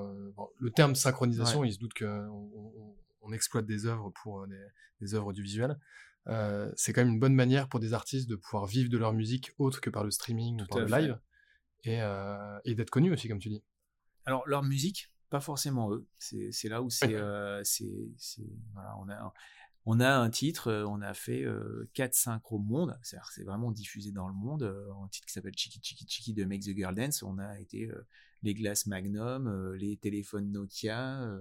[0.58, 4.46] le terme synchronisation, ils se doutent qu'on on, exploite des œuvres pour
[5.00, 5.78] des, œuvres du visuel.
[6.76, 9.52] c'est quand même une bonne manière pour des artistes de pouvoir vivre de leur musique
[9.58, 11.18] autre que par le streaming ou par le live
[11.86, 12.00] et,
[12.64, 13.62] et d'être connus aussi, comme tu dis.
[14.26, 16.06] Alors, leur musique, pas forcément eux.
[16.18, 17.14] C'est là où c'est.
[17.16, 17.62] Euh,
[18.72, 19.34] voilà, on, a,
[19.86, 21.44] on a un titre, euh, on a fait
[21.94, 24.64] 4-5 au monde, c'est vraiment diffusé dans le monde.
[24.64, 27.22] Euh, un titre qui s'appelle Chiki Chiki Chiki de Make the Girl Dance.
[27.22, 27.90] On a été
[28.42, 31.38] les glaces Magnum, les téléphones Nokia.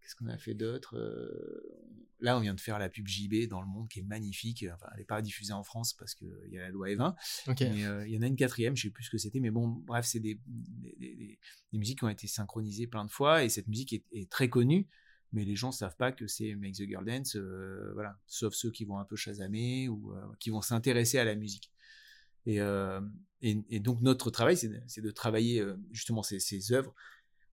[0.00, 0.96] Qu'est-ce qu'on a fait d'autre
[2.22, 4.64] Là, on vient de faire la pub JB dans le monde qui est magnifique.
[4.72, 7.14] Enfin, elle n'est pas diffusée en France parce qu'il y a la loi E20.
[7.60, 9.40] Mais il y en a une quatrième, je sais plus ce que c'était.
[9.40, 11.38] Mais bon, bref, c'est des, des,
[11.72, 14.88] musiques qui ont été synchronisées plein de fois et cette musique est, très connue.
[15.32, 17.36] Mais les gens ne savent pas que c'est Make the Girl Dance,
[17.94, 21.72] voilà, sauf ceux qui vont un peu chasamer ou qui vont s'intéresser à la musique.
[22.46, 22.60] Et,
[23.40, 26.94] et, donc notre travail, c'est de travailler justement ces, ces œuvres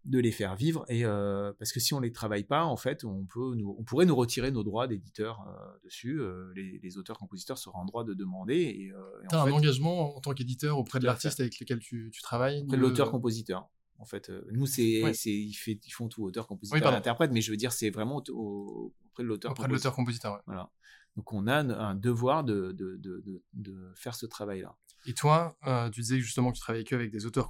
[0.09, 3.03] de les faire vivre et euh, parce que si on les travaille pas en fait
[3.03, 7.59] on peut on pourrait nous retirer nos droits d'éditeur euh, dessus euh, les, auteurs compositeurs
[7.59, 8.91] seraient en droit de demander et,
[9.29, 12.77] tu as un engagement en tant qu'éditeur auprès de l'artiste avec lequel tu, travailles auprès
[12.77, 13.69] de l'auteur compositeur
[13.99, 14.83] en fait nous c'est
[15.25, 19.51] ils, font tout auteur compositeur interprète mais je veux dire c'est vraiment auprès de l'auteur
[19.51, 20.71] auprès de l'auteur compositeur voilà.
[21.17, 25.55] Donc on a un, devoir de, de, faire ce travail là et toi
[25.93, 27.47] tu disais justement que tu travaillais que avec des auteurs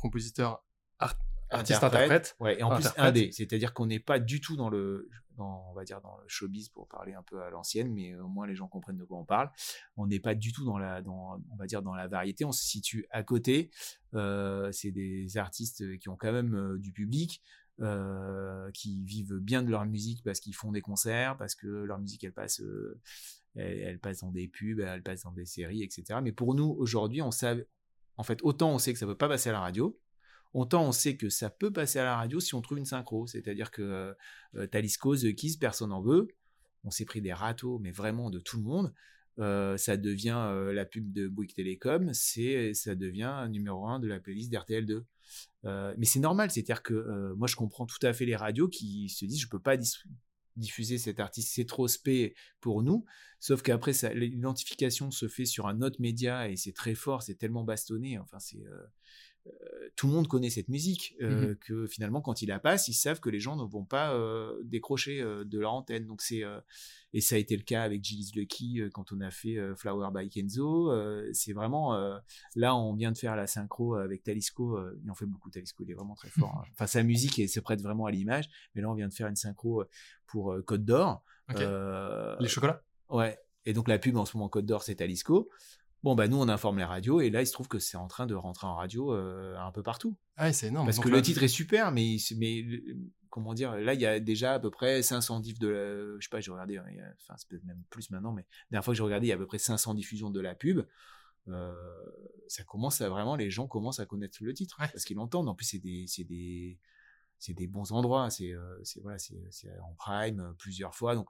[1.50, 2.36] compositeurs artiste interprète.
[2.40, 5.10] Ouais, et en plus indé, c'est-à-dire qu'on n'est pas du tout dans le,
[5.44, 8.48] on va dire dans le showbiz pour parler un peu à l'ancienne, mais au moins
[8.48, 9.50] les gens comprennent de quoi on parle.
[9.98, 12.46] On n'est pas du tout dans la, dans, on va dire dans la variété.
[12.46, 13.72] On se situe à côté.
[14.14, 17.42] Euh, c'est des artistes qui ont quand même euh, du public.
[17.82, 21.98] Euh, qui vivent bien de leur musique parce qu'ils font des concerts, parce que leur
[21.98, 22.62] musique elle passe,
[23.56, 26.20] elle, elle, passe dans des pubs, elle passe dans des séries, etc.
[26.22, 27.66] Mais pour nous aujourd'hui, on sait,
[28.18, 29.98] en fait, autant on sait que ça peut pas passer à la radio,
[30.54, 33.28] Autant on sait que ça peut passer à la radio si on trouve une synchro.
[33.28, 34.16] C'est-à-dire que
[34.56, 36.28] euh, Talisco, The Kiss, personne n'en veut.
[36.84, 38.94] On s'est pris des râteaux, mais vraiment de tout le monde.
[39.38, 44.20] Euh, ça devient euh, la pub de Bouygues Télécom, ça devient numéro un de la
[44.20, 45.04] playlist d'RTL2.
[45.64, 49.26] mais c'est normal, c'est-à-dire que moi je comprends tout à fait les radios qui se
[49.26, 49.78] disent je peux pas
[50.60, 53.06] diffuser cet artiste, c'est trop spé pour nous.
[53.40, 57.64] Sauf qu'après l'identification se fait sur un autre média et c'est très fort, c'est tellement
[57.64, 58.20] bastonné.
[58.20, 58.86] Enfin c'est euh,
[59.96, 62.94] tout le monde connaît cette musique, euh, mmh que finalement, quand il la passe, ils
[62.94, 66.06] savent que les gens ne vont pas euh, décrocher de leur antenne.
[66.06, 66.44] Donc c'est
[67.12, 70.30] et ça a été le cas avec Gilles Lucky quand on a fait Flower by
[70.30, 70.92] Kenzo.
[71.34, 71.98] c'est vraiment
[72.56, 74.80] là, on vient de faire la synchro avec Talisco.
[75.04, 76.64] il en fait beaucoup, Talisco, il est vraiment très fort.
[76.64, 76.70] Hein.
[76.74, 78.50] Enfin, sa musique se prête vraiment à l'image.
[78.74, 79.84] Mais là, on vient de faire une synchro
[80.28, 81.24] pour Côte d'Or.
[81.50, 82.82] les chocolats?
[83.10, 83.38] Ouais.
[83.66, 85.50] Et donc la pub en ce moment Côte d'Or, c'est Talisco.
[86.04, 88.08] Bon, bah nous, on informe les radios, et là, il se trouve que c'est en
[88.08, 90.16] train de rentrer en radio euh, un peu partout.
[90.38, 90.88] Ah, c'est énorme.
[90.88, 92.66] Parce que le titre est super, mais, mais
[93.30, 96.24] comment dire, là, il y a déjà à peu près 500 diffs de la, je
[96.26, 98.98] sais pas, j'ai regardé, enfin, c'est peut-être même plus maintenant, mais la dernière fois que
[98.98, 100.86] j'ai regardé, il y a à peu près 500 diffusions de la pub.
[101.48, 101.74] Euh,
[102.48, 105.50] ça commence à vraiment, les gens commencent à connaître le titre, parce qu'ils l'entendent.
[105.50, 106.80] En plus, c'est des, c'est des,
[107.40, 108.30] c'est des bons endroits.
[108.30, 111.16] C'est euh, voilà, c'est en prime euh, plusieurs fois.
[111.16, 111.28] Donc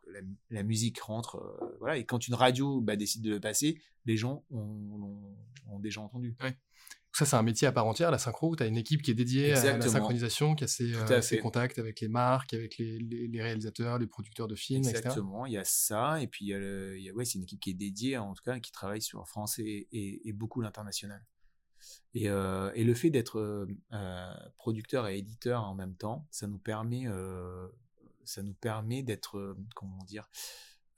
[0.50, 1.98] la, musique rentre, euh, voilà.
[1.98, 5.36] Et quand une radio bah, décide de le passer, les gens ont,
[5.68, 6.36] ont, déjà entendu.
[7.12, 8.56] Ça, c'est un métier à part entière, la synchro.
[8.56, 12.02] Tu as une équipe qui est dédiée à la synchronisation, qui a ses, contacts avec
[12.02, 16.22] les marques, avec les, les, réalisateurs, les producteurs de films, Exactement, il y a ça.
[16.22, 18.60] Et puis, il y a, ouais, c'est une équipe qui est dédiée, en tout cas,
[18.60, 21.24] qui travaille sur France et, et beaucoup l'international.
[22.14, 26.48] Et, euh, et, le fait d'être euh, euh, producteur et éditeur en même temps, ça
[26.48, 27.06] nous permet,
[28.26, 30.28] ça nous permet d'être, comment dire,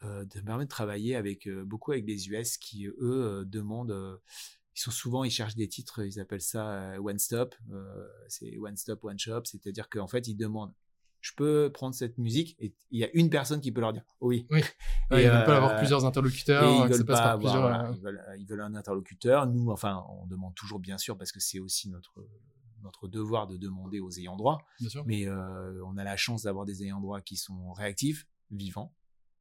[0.03, 4.19] de permet de travailler avec beaucoup avec les US qui eux demandent
[4.73, 7.55] ils sont souvent, ils cherchent des titres, ils appellent ça one stop,
[8.29, 10.73] c'est one stop, one shop, c'est-à-dire qu'en fait, ils demandent
[11.21, 14.03] je peux prendre cette musique et il y a une personne qui peut leur dire
[14.19, 14.47] oui.
[14.49, 14.61] Oui.
[15.11, 16.63] Et, ils veulent pas avoir euh, plusieurs interlocuteurs.
[16.63, 17.93] ils, veulent pas euh,
[18.37, 19.45] ils, veulent, un interlocuteur.
[19.47, 22.25] Nous, enfin, on demande toujours bien sûr parce que c'est aussi notre
[22.83, 24.65] notre devoir de demander aux ayants droit.
[24.79, 25.03] Bien sûr.
[25.05, 28.95] Mais euh, on a la chance d'avoir des ayants droit qui sont réactifs, vivants.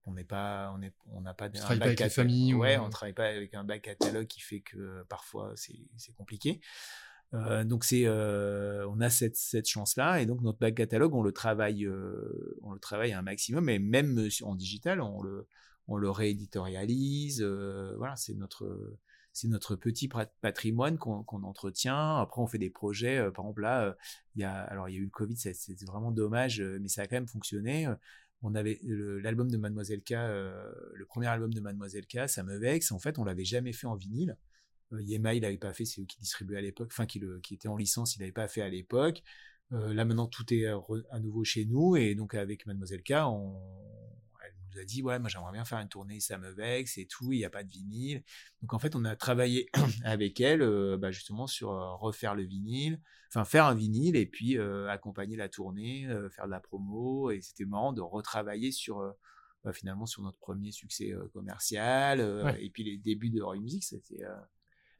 [0.04, 2.52] On n'est pas, on est, on n'a pas un bac avec les familles.
[2.52, 6.60] Ouais, on travaille pas avec un bac catalogue qui fait que parfois c'est compliqué.
[7.32, 11.88] Donc c'est, on a cette, chance-là et donc notre back catalogue, on le travaille,
[12.62, 17.42] on le travaille un maximum et même en digital, on le, rééditorialise.
[17.42, 18.96] voilà, c'est notre,
[19.32, 20.08] c'est notre petit
[20.40, 22.16] patrimoine qu'on entretient.
[22.18, 23.18] Après, on fait des projets.
[23.32, 23.96] par exemple, là,
[24.34, 27.02] il y a, alors il y a eu le Covid, c'est vraiment dommage, mais ça
[27.02, 27.88] a quand même fonctionné
[28.42, 32.92] on avait l'album de Mademoiselle K, le premier album de Mademoiselle K, ça me vexe.
[32.92, 34.36] En fait, on l'avait jamais fait en vinyle.
[34.92, 37.68] Yema, il n'avait pas fait, c'est eux qui distribuaient à l'époque, enfin qui, qui était
[37.68, 39.22] en licence, il n'avait pas fait à l'époque.
[39.70, 41.96] là maintenant, tout est à nouveau chez nous.
[41.96, 43.56] Et donc avec Mademoiselle K, on,
[44.74, 47.32] nous a dit ouais moi j'aimerais bien faire une tournée ça me vexe et tout
[47.32, 48.22] il n'y a pas de vinyle
[48.62, 49.68] donc en fait on a travaillé
[50.04, 54.26] avec elle euh, bah, justement sur euh, refaire le vinyle enfin faire un vinyle et
[54.26, 57.30] puis euh, accompagner la tournée faire de la promo.
[57.30, 59.14] Et c'était marrant de retravailler sur
[59.62, 62.20] bah, finalement sur notre premier succès commercial
[62.58, 64.24] et puis les débuts de Roy Music c'était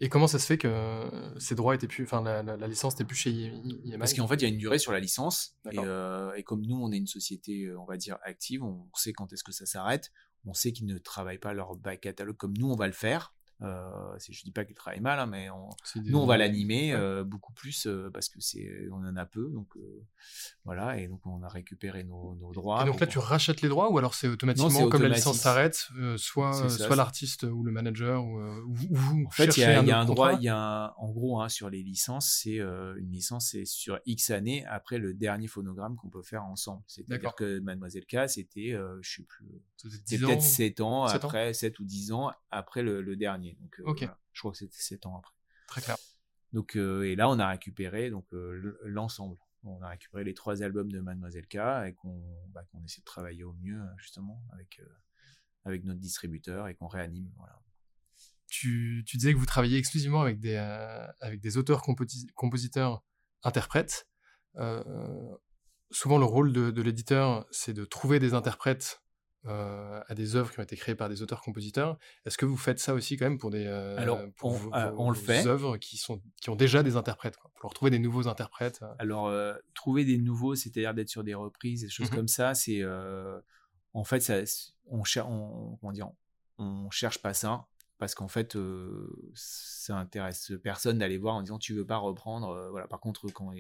[0.01, 3.17] et comment ça se fait que ces droits étaient plus, enfin la, licence n'était plus
[3.17, 6.43] chez IMI Parce qu'en fait, il y a une durée sur la licence, euh, et,
[6.43, 9.45] comme nous, on est une société, euh, on va dire active, on sait quand est-ce
[9.45, 10.11] que ça s'arrête,
[10.47, 13.35] on sait qu'ils ne travaillent pas leur back catalogue comme nous, on va le faire.
[13.63, 15.49] Euh, je dis pas qu'il travaille mal, hein, mais
[15.97, 19.51] nous on va l'animer euh, beaucoup plus euh, parce que c'est on en a peu,
[19.51, 20.03] donc euh,
[20.65, 22.83] voilà et donc on a récupéré nos, droits.
[22.83, 25.89] Et donc là tu rachètes les droits ou alors c'est automatiquement comme la licence s'arrête,
[26.17, 30.33] soit soit l'artiste ou le manager ou, vous En fait il y, a un, droit,
[30.35, 34.31] il y a en gros hein, sur les licences c'est une licence c'est sur X
[34.31, 36.83] années après le dernier phonogramme qu'on peut faire ensemble.
[36.87, 39.47] C'est-à-dire que Mademoiselle K c'était je sais plus,
[40.07, 43.50] c'est peut-être 7 ans, après 7 ou 10 ans après le dernier.
[43.61, 45.35] Donc, euh, je crois que c'était 7 ans après.
[45.67, 45.97] Très clair.
[46.53, 49.37] Donc, euh, et là, on a récupéré donc euh, l'ensemble.
[49.63, 51.95] On a récupéré les trois albums de Mademoiselle K et
[52.49, 54.81] bah, qu'on essaie de travailler au mieux, justement, avec,
[55.65, 57.31] avec notre distributeur et qu'on réanime.
[57.37, 57.61] Voilà.
[58.47, 60.57] Tu, tu, disais que vous travaillez exclusivement avec des,
[61.21, 61.83] avec des auteurs,
[62.35, 63.05] compositeurs,
[63.43, 64.09] interprètes.
[65.91, 69.03] souvent, le rôle de, de l'éditeur, c'est de trouver des interprètes
[69.47, 71.99] euh, à des œuvres qui ont été créées par des auteurs-compositeurs.
[72.27, 74.93] Est-ce que vous faites ça aussi quand même pour des euh, Alors, pour on, euh,
[74.99, 75.47] on le fait.
[75.47, 79.33] œuvres qui sont qui ont déjà des interprètes, quoi, pour trouver des nouveaux interprètes Alors
[79.75, 82.85] trouver des nouveaux, c'est-à-dire d'être sur des reprises, des choses mmh comme ça, c'est
[83.95, 84.41] en fait ça,
[84.89, 86.11] on, on, comment dire,
[86.59, 87.67] on cherche pas ça
[88.01, 88.57] parce qu'en fait,
[89.35, 92.69] ça intéresse personne d'aller voir en disant tu veux pas reprendre.
[92.71, 92.89] voilà.
[92.89, 93.53] Par contre, quand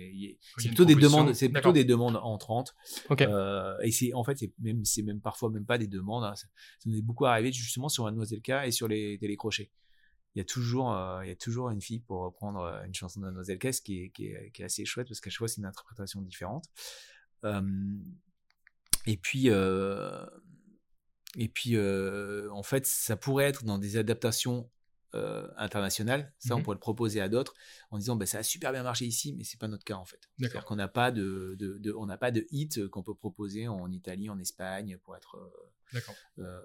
[0.56, 2.74] c'est plutôt des demandes, c'est plutôt des demandes entrantes.
[3.10, 6.24] et c'est en fait, c'est même, c'est même parfois même pas des demandes.
[6.24, 6.34] Hein.
[6.34, 6.48] Ça,
[6.86, 9.70] nous est beaucoup arrivé justement sur Mademoiselle K et sur les télécrochets.
[10.34, 13.26] Il y a toujours, il y a toujours une fille pour reprendre une chanson de
[13.26, 15.48] Mademoiselle K, ce qui est, qui est, qui est assez chouette parce qu'à chaque fois
[15.48, 16.64] c'est une interprétation différente.
[19.06, 19.50] et puis
[21.36, 24.68] et puis, euh, en fait, ça pourrait être dans des adaptations
[25.14, 26.32] euh, internationales.
[26.38, 27.54] Ça, on mmh pourrait le proposer à d'autres
[27.90, 30.04] en disant, bah, ça a super bien marché ici, mais c'est pas notre cas en
[30.04, 30.30] fait.
[30.38, 33.90] C'est-à-dire qu'on n'a pas de, de, on n'a pas de hit qu'on peut proposer en
[33.90, 35.36] Italie, en Espagne pour être,
[36.38, 36.62] euh,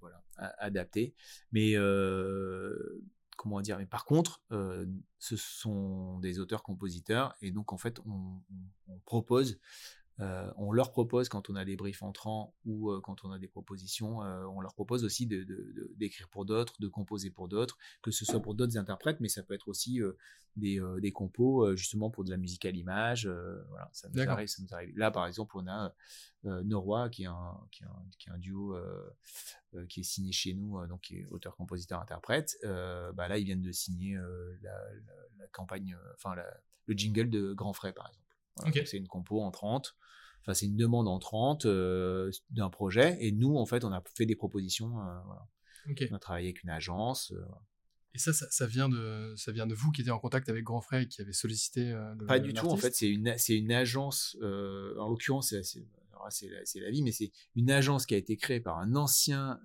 [0.00, 1.14] voilà, adapté.
[1.52, 1.74] Mais
[3.36, 3.78] comment dire?
[3.78, 4.42] Mais par contre,
[5.18, 8.40] ce sont des auteurs-compositeurs et donc en fait, on,
[8.88, 9.58] on propose
[10.20, 13.38] euh, on leur propose quand on a des briefs entrants ou euh, quand on a
[13.38, 18.10] des propositions, euh, on leur propose aussi d'écrire pour d'autres, de composer pour d'autres, que
[18.10, 20.00] ce soit pour d'autres interprètes, mais ça peut être aussi
[20.56, 23.26] des, compos justement pour de la musique à l'image.
[23.68, 25.94] voilà, ça nous, arrive, ça nous, arrive, Là, par exemple, on a
[26.44, 27.84] Noroi qui est un, qui
[28.30, 28.76] un, duo
[29.88, 32.56] qui est signé chez nous, donc qui est auteur, compositeur, interprète.
[32.62, 34.18] bah là, ils viennent de signer
[34.60, 36.34] la, campagne, enfin
[36.86, 38.21] le jingle de Grand Frais, par exemple.
[38.84, 39.96] C'est une compo en 30.
[40.42, 43.16] Enfin, c'est une demande en 30 euh, d'un projet.
[43.20, 45.00] Et nous, en fait, on a fait des propositions.
[45.00, 47.32] Euh, on a travaillé avec une agence.
[47.32, 47.44] Euh,
[48.14, 50.80] et ça, ça, vient de, ça vient de vous qui étiez en contact avec Grand
[50.80, 51.96] Frère et qui avait sollicité.
[52.26, 55.86] Pas du tout, en fait, c'est une, c'est une agence, en l'occurrence, c'est,
[56.30, 59.58] c'est la, vie, mais c'est une agence qui a été créée par un ancien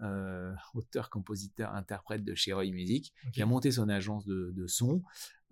[0.73, 5.03] auteur, compositeur, interprète de chez Roy Music, qui a monté son agence de, de son,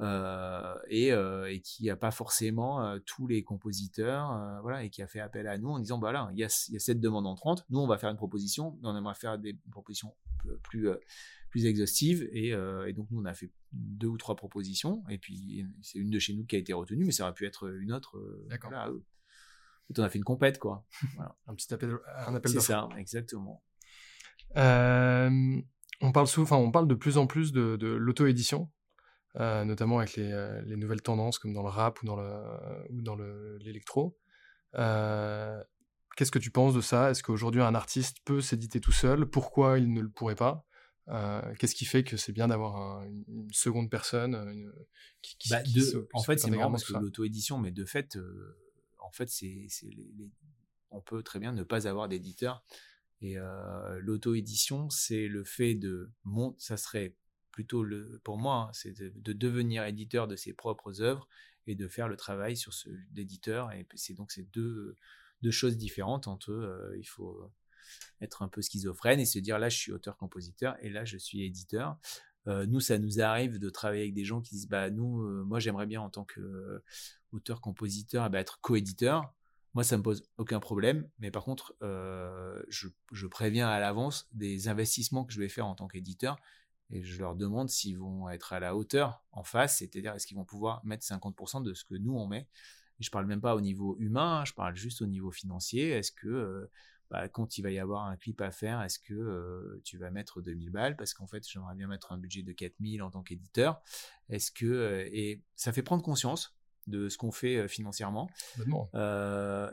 [0.02, 5.02] euh, et, euh, et, qui n'a pas forcément euh, tous les compositeurs, voilà, et qui
[5.02, 7.00] a fait appel à nous en disant, bah là, il y a, y a, cette
[7.00, 10.14] demande entrante, nous on va faire une proposition, mais on aimerait faire des propositions
[10.64, 10.90] plus,
[11.50, 15.66] plus exhaustives, et, et, donc nous on a fait deux ou trois propositions, et puis
[15.82, 17.94] c'est une de chez nous qui a été retenue, mais ça aurait pu être une
[17.94, 18.22] autre.
[18.50, 18.72] D'accord.
[18.72, 18.92] Voilà,
[19.98, 20.86] on a fait une compète, quoi.
[21.16, 21.36] Voilà.
[21.48, 23.64] un petit appel, un appel C'est ça, exactement.
[24.56, 28.70] on parle souvent, on parle de plus en plus de, de l'auto-édition
[29.38, 32.42] euh, notamment avec euh, les, nouvelles tendances comme dans le rap ou dans le
[32.90, 33.18] ou dans
[33.60, 34.18] l'électro.
[34.76, 35.62] Euh,
[36.16, 37.12] qu'est-ce que tu penses de ça?
[37.12, 39.26] Est-ce qu'aujourd'hui un artiste peut s'éditer tout seul?
[39.26, 40.66] Pourquoi il ne le pourrait pas?
[41.60, 44.72] Qu'est-ce qui fait que c'est bien d'avoir une, seconde personne
[45.22, 45.60] qui, qui, bah,
[46.14, 48.18] En fait, c'est marrant parce que l'auto-édition, mais de fait,
[49.06, 49.68] en fait, c'est,
[50.92, 52.64] on peut très bien ne pas avoir d'éditeur.
[53.22, 53.38] Et
[54.00, 57.16] l'auto-édition, c'est le fait de monter, ça serait
[57.52, 61.28] plutôt le, pour moi, hein, c'est de, devenir éditeur de ses propres œuvres
[61.68, 63.72] et de faire le travail sur ce d'éditeur.
[63.72, 64.98] Et c'est donc ces deux,
[65.42, 66.96] deux choses différentes entre eux.
[67.00, 67.50] il faut
[68.22, 71.44] être un peu schizophrène et se dire là, je suis auteur-compositeur et là, je suis
[71.44, 71.98] éditeur.
[72.46, 75.88] nous, ça nous arrive de travailler avec des gens qui disent bah nous, moi, j'aimerais
[75.88, 76.26] bien en tant
[77.36, 79.34] qu'auteur-compositeur bah, être coéditeur.
[79.74, 84.70] Moi, ça me pose aucun problème, mais par contre, je, je, préviens à l'avance des
[84.70, 86.38] investissements que je vais faire en tant qu'éditeur
[86.90, 90.38] et je leur demande s'ils vont être à la hauteur en face, c'est-à-dire est-ce qu'ils
[90.38, 92.48] vont pouvoir mettre 50% de ce que nous on met.
[93.00, 95.90] Et je parle même pas au niveau humain, hein, je parle juste au niveau financier.
[95.90, 96.72] Est-ce que euh,
[97.10, 100.12] bah, quand il va y avoir un clip à faire, est-ce que euh, tu vas
[100.12, 100.96] mettre 2000 balles?
[100.96, 103.82] Parce qu'en fait j'aimerais bien mettre un budget de 4000 en tant qu'éditeur.
[104.30, 106.56] Est-ce que euh, et ça fait prendre conscience
[106.88, 108.30] de ce qu'on fait financièrement.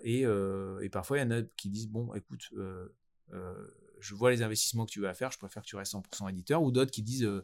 [0.05, 2.51] Et, et, parfois il y en a qui disent bon écoute
[4.03, 6.63] je vois les investissements que tu vas faire, je préfère que tu restes 100% éditeur,
[6.63, 7.43] ou d'autres qui disent, euh,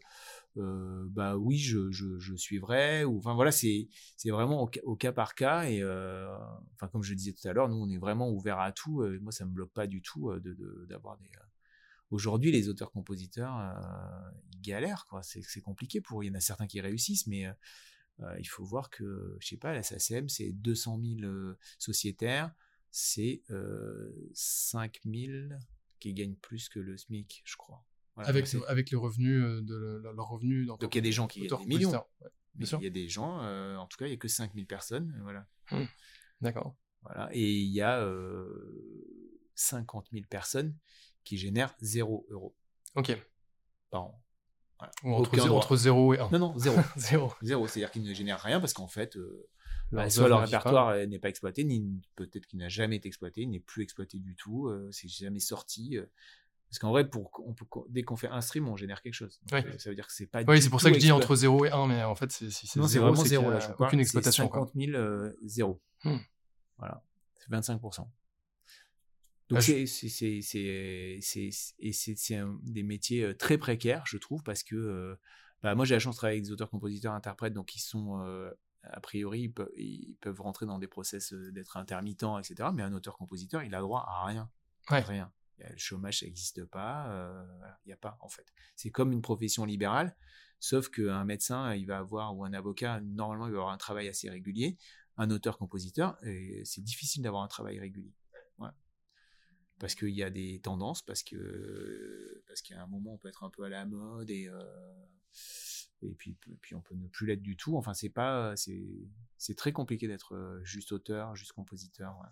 [0.56, 3.88] euh, bah oui, je, je, je, suivrai, ou enfin voilà, c'est
[4.26, 6.28] vraiment au, cas par cas, et euh,
[6.74, 9.06] enfin comme je le disais tout à l'heure, nous on est vraiment ouvert à tout,
[9.20, 10.32] moi ça me bloque pas du tout
[10.88, 11.30] d'avoir de, des...
[12.10, 13.52] Aujourd'hui, les auteurs-compositeurs,
[14.54, 15.20] ils galèrent, quoi.
[15.22, 16.24] C'est compliqué pour eux.
[16.24, 17.44] Il y en a certains qui réussissent, mais
[18.38, 21.32] il faut voir que, je sais pas, la SACM, c'est 200 000
[21.78, 22.52] sociétaires,
[22.90, 23.42] c'est
[24.34, 25.48] 5 000
[25.98, 27.84] qui gagnent plus que le SMIC, je crois.
[28.16, 30.66] avec, avec les revenus euh, de leur revenu.
[30.66, 32.04] Donc il y a des gens qui gagnent des millions.
[32.58, 35.18] il y a des gens, euh, en tout cas, il n'y a que 5000 personnes.
[35.22, 35.46] Voilà.
[35.70, 35.86] Hum,
[36.40, 36.76] d'accord.
[37.02, 37.28] Voilà.
[37.32, 40.76] Et il y a euh, 50 000 personnes
[41.24, 42.56] qui génèrent 0 euros.
[42.94, 43.16] Ok.
[43.90, 44.24] Par an.
[45.04, 46.30] Entre, 0, et 1.
[46.30, 46.80] Non, non, 0.
[46.96, 47.32] 0.
[47.42, 47.66] 0.
[47.66, 49.48] C'est-à-dire qu'ils ne génèrent rien parce qu'en fait, euh,
[49.92, 53.60] bah, soit leur répertoire n'est pas exploité, ni peut-être qu'il n'a jamais été exploité, n'est
[53.60, 55.96] plus exploité du tout, euh, c'est jamais sorti.
[55.96, 56.04] Euh.
[56.68, 59.40] parce qu'en vrai, pour, on peut, dès qu'on fait un stream, on génère quelque chose.
[59.52, 60.42] Euh, ça veut dire que c'est pas.
[60.46, 62.50] Oui, c'est pour ça que je dis entre 0 et 1, mais en fait, c'est
[62.50, 63.76] c'est vraiment 0 là.
[63.78, 64.44] aucune exploitation.
[64.44, 65.80] 50 000, 0.
[66.76, 67.02] Voilà,
[67.38, 68.06] c'est 25%.
[69.48, 70.40] Donc c'est c'est
[72.62, 75.16] des métiers très précaires, je trouve, parce que
[75.62, 78.20] bah, moi j'ai la chance de travailler avec des auteurs, compositeurs, interprètes, donc ils sont
[78.84, 82.70] a priori, ils peuvent, rentrer dans des process d'être intermittents, etc.
[82.72, 84.50] Mais un auteur-compositeur, il a droit à rien.
[84.88, 85.32] Rien.
[85.58, 87.08] Le chômage, ça n'existe pas.
[87.10, 87.44] Euh,
[87.84, 88.46] il n'y a pas, en fait.
[88.76, 90.16] C'est comme une profession libérale,
[90.60, 94.08] sauf qu'un médecin, il va avoir, ou un avocat, normalement, il va avoir un travail
[94.08, 94.78] assez régulier.
[95.16, 96.16] Un auteur-compositeur,
[96.64, 98.14] c'est difficile d'avoir un travail régulier.
[99.78, 103.44] Parce qu'il y a des tendances, parce que parce qu'à un moment, on peut être
[103.44, 104.48] un peu à la mode et.
[104.48, 105.06] Euh,
[106.02, 107.76] et puis, puis on peut ne plus l'être du tout.
[107.76, 112.22] Enfin, c'est pas, c'est très compliqué d'être euh, juste auteur, juste compositeur.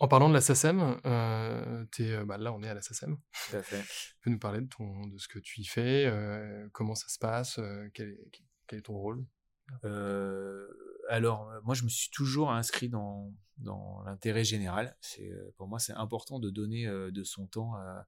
[0.00, 3.18] En parlant de la SACEM, euh, es, bah là on est à la SACEM.
[3.50, 3.82] Tout à fait.
[3.82, 7.08] tu peux nous parler de, ton, de ce que tu y fais, euh, comment ça
[7.08, 8.30] se passe, euh, quel, est,
[8.66, 9.26] quel, est, ton rôle?
[11.10, 13.32] Alors, moi je me suis toujours inscrit dans,
[14.06, 14.96] l'intérêt général.
[15.56, 18.06] Pour moi c'est important de donner de son temps à,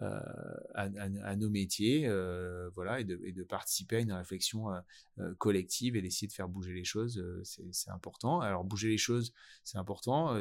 [0.00, 4.70] euh, nos métiers, euh, voilà, et de, participer à une réflexion
[5.18, 8.40] euh, collective et d'essayer de faire bouger les choses, c'est important.
[8.40, 9.32] Alors bouger les choses,
[9.64, 10.40] c'est important,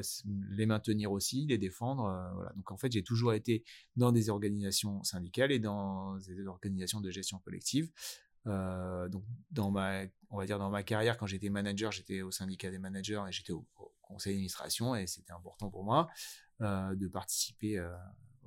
[0.49, 2.51] les maintenir aussi, les défendre.
[2.55, 3.63] Donc en fait, j'ai toujours été
[3.95, 7.91] dans des organisations syndicales et dans des organisations de gestion collective.
[8.47, 12.71] Donc dans ma, on va dire dans ma carrière, quand j'étais manager, j'étais au syndicat
[12.71, 13.65] des managers et j'étais au,
[14.01, 16.07] conseil d'administration et c'était important pour moi
[16.61, 17.77] de participer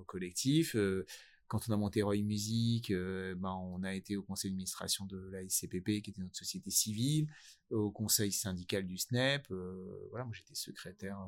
[0.04, 0.74] collectif.
[0.76, 1.06] Euh,
[1.48, 5.18] quand on a monté Roy Music, euh, ben, on a été au conseil d'administration de
[5.30, 7.26] la SCPP, qui était notre société civile,
[7.70, 9.50] au conseil syndical du SNEP.
[9.50, 11.18] Euh, voilà, moi j'étais secrétaire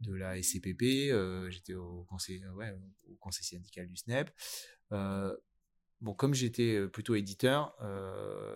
[0.00, 1.12] de la SCPP,
[1.50, 2.74] j'étais au conseil, ouais,
[3.10, 4.30] au conseil syndical du SNEP.
[6.02, 7.74] Bon, comme j'étais plutôt éditeur,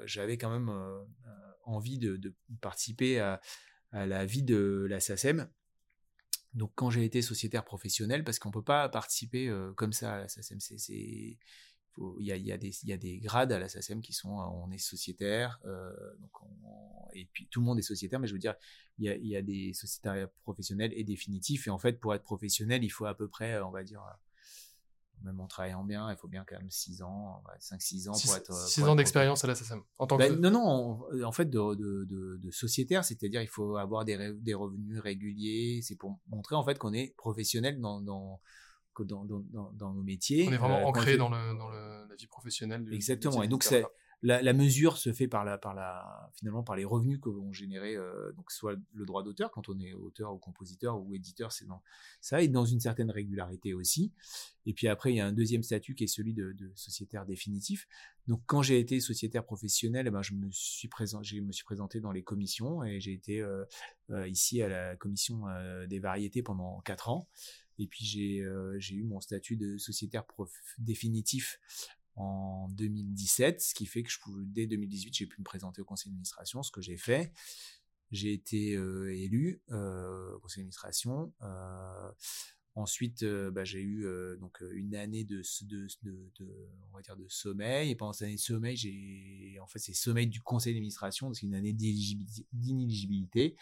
[0.05, 0.71] j'avais quand même
[1.65, 3.41] envie de, participer à,
[3.93, 5.49] la vie de la SACEM
[6.57, 10.19] donc quand j'ai été sociétaire professionnel, parce qu'on peut pas participer euh, comme ça à
[10.21, 11.37] la SACEM, il
[12.19, 16.31] y a, des grades à la SACEM qui sont, euh, on est sociétaire, euh, donc
[17.13, 18.55] et puis tout le monde est sociétaire, mais je veux dire,
[18.99, 22.91] il y a, des sociétaires professionnels et définitifs, et en fait pour être professionnel, il
[22.91, 24.03] faut à peu près, on va dire,
[25.23, 28.53] même en travaillant bien, il faut bien quand même 6 ans, 5-6 ans pour être.
[28.53, 30.39] 6 ans d'expérience à la SACEM en tant ben, que...
[30.39, 35.01] Non, non, en, fait, de, de, de, sociétaire, c'est-à-dire il faut avoir des, des revenus
[35.01, 38.41] réguliers, c'est pour montrer en fait qu'on est professionnel dans, dans
[39.05, 40.47] dans, dans, dans, nos métiers.
[40.49, 42.89] On est vraiment ancré dans, le, dans le, la vie professionnelle.
[42.93, 43.43] Exactement.
[43.43, 43.85] Et donc, c'est
[44.23, 48.51] la, mesure se fait par la, finalement par les revenus que vont générer, euh, donc
[48.51, 51.83] soit le droit d'auteur quand on est auteur ou compositeur ou éditeur, c'est dans
[52.21, 54.13] ça et dans une certaine régularité aussi.
[54.65, 57.87] Et puis après, il y a un deuxième statut qui est celui de, sociétaire définitif.
[58.27, 62.83] Donc quand j'ai été sociétaire professionnel, eh ben, je me suis présenté dans les commissions
[62.83, 63.65] et j'ai été euh,
[64.11, 65.45] euh, ici à la commission
[65.89, 67.29] des variétés pendant quatre ans.
[67.79, 70.25] Et puis j'ai eu mon statut de sociétaire
[70.79, 71.61] définitif
[72.17, 75.85] en 2017, ce qui fait que je pouvais, dès 2018, j'ai pu me présenter au
[75.85, 77.33] conseil d'administration, ce que j'ai fait.
[78.11, 81.33] J'ai été euh, élu euh, au conseil d'administration.
[81.43, 82.11] Euh,
[82.75, 84.07] ensuite, bah, j'ai eu
[84.39, 87.91] donc une année de, de, de, on va dire de sommeil.
[87.91, 91.47] Et pendant cette année de sommeil, j'ai en fait c'est sommeil du conseil d'administration, c'est
[91.47, 93.57] une année d'inéligibilité.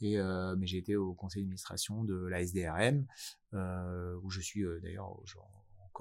[0.00, 0.16] Et
[0.58, 3.06] mais j'ai été au conseil d'administration de la SDRM,
[3.52, 5.22] où je suis d'ailleurs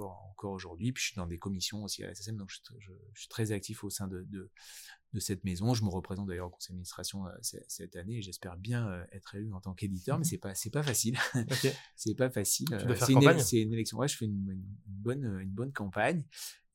[0.04, 0.92] encore, aujourd'hui.
[0.92, 2.60] Puis je suis dans des commissions aussi à la SSM, donc je,
[3.14, 4.50] suis très actif au sein de, de,
[5.20, 5.74] cette maison.
[5.74, 9.36] Je me représente d'ailleurs au conseil d'administration euh, cette année et j'espère bien euh, être
[9.36, 11.18] élu en tant qu'éditeur, mais c'est pas c'est pas facile.
[11.96, 12.68] c'est pas facile.
[12.74, 13.98] Euh, c'est une, c'est une élection.
[13.98, 16.26] Ouais, je fais une, bonne une bonne campagne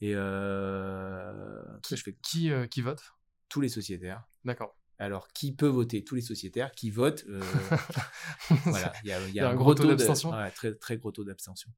[0.00, 3.02] et je fais qui qui vote?
[3.50, 4.24] Tous les sociétaires.
[4.44, 4.76] D'accord.
[5.00, 6.04] Alors, qui peut voter?
[6.04, 7.24] Tous les sociétaires qui votent.
[8.66, 10.30] voilà, il y a, un, gros, taux, d'abstention.
[10.54, 11.70] très, très gros taux d'abstention.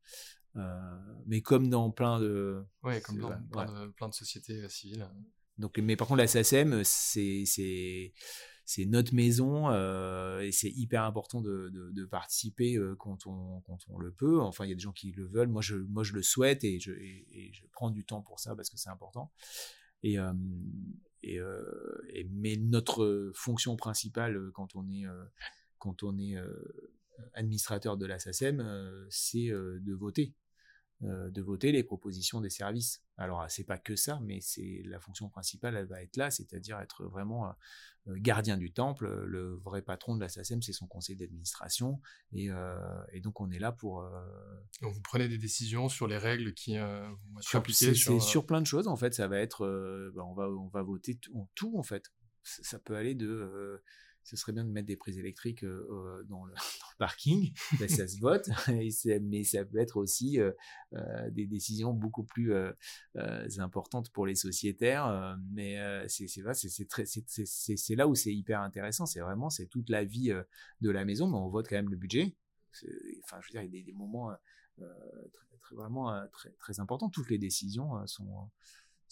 [0.57, 2.65] Euh, mais comme dans plein de.
[2.83, 5.09] Ouais, comme dans plein, De, sociétés euh, civiles.
[5.59, 7.45] Donc, mais par contre, la SACEM, c'est
[8.65, 13.99] c'est notre maison euh, et c'est hyper important de, de, participer quand, on, quand on
[13.99, 14.41] le peut.
[14.41, 15.49] Enfin, il y a des gens qui le veulent.
[15.49, 18.55] Moi, je, moi, je le souhaite et je, et, je prends du temps pour ça
[18.55, 19.33] parce que c'est important.
[20.03, 20.17] Et,
[21.23, 21.41] et,
[22.15, 25.05] et, mais notre fonction principale quand on est,
[25.79, 26.37] quand on est
[27.35, 30.35] administrateur de la SACEM, c'est de voter.
[31.05, 33.03] Euh, de voter les propositions des services.
[33.17, 36.79] Alors c'est pas que ça, mais c'est la fonction principale, elle va être là, c'est-à-dire
[36.79, 37.53] être vraiment euh,
[38.09, 39.25] euh, gardien du temple.
[39.27, 42.01] Le vrai patron de la SACEM, c'est son conseil d'administration,
[42.33, 42.51] et,
[43.21, 44.09] donc on est là pour.
[44.81, 48.61] Donc vous prenez des décisions sur les règles qui vont être appliquées sur, sur plein
[48.61, 49.13] de choses en fait.
[49.13, 49.67] Ça va être,
[50.15, 52.13] bah, on va on va voter tout, tout en fait.
[52.45, 53.83] Ça peut aller de
[54.25, 56.55] ce serait bien de mettre des prises électriques euh, dans, le,
[56.99, 60.53] parking, ben, ça se vote, mais ça peut être aussi euh,
[60.95, 62.53] euh, des décisions beaucoup plus
[63.59, 65.37] importantes pour les sociétaires.
[65.51, 69.07] mais c'est c'est là où c'est hyper intéressant.
[69.07, 70.33] C'est vraiment c'est toute la vie
[70.81, 72.37] de la maison, mais on vote quand même le budget.
[73.25, 74.33] Enfin, je veux dire, il y a des, moments
[75.63, 77.11] très, vraiment très, très importants.
[77.11, 78.51] Toutes les décisions sont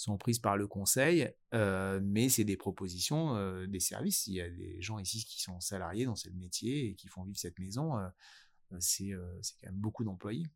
[0.01, 4.27] sont prises par le conseil, euh, mais c'est des propositions euh, des services.
[4.27, 7.23] Il y a des gens ici qui sont salariés dans ce métier et qui font
[7.23, 7.99] vivre cette maison.
[7.99, 8.09] Euh,
[8.79, 10.47] c'est quand même beaucoup d'employés.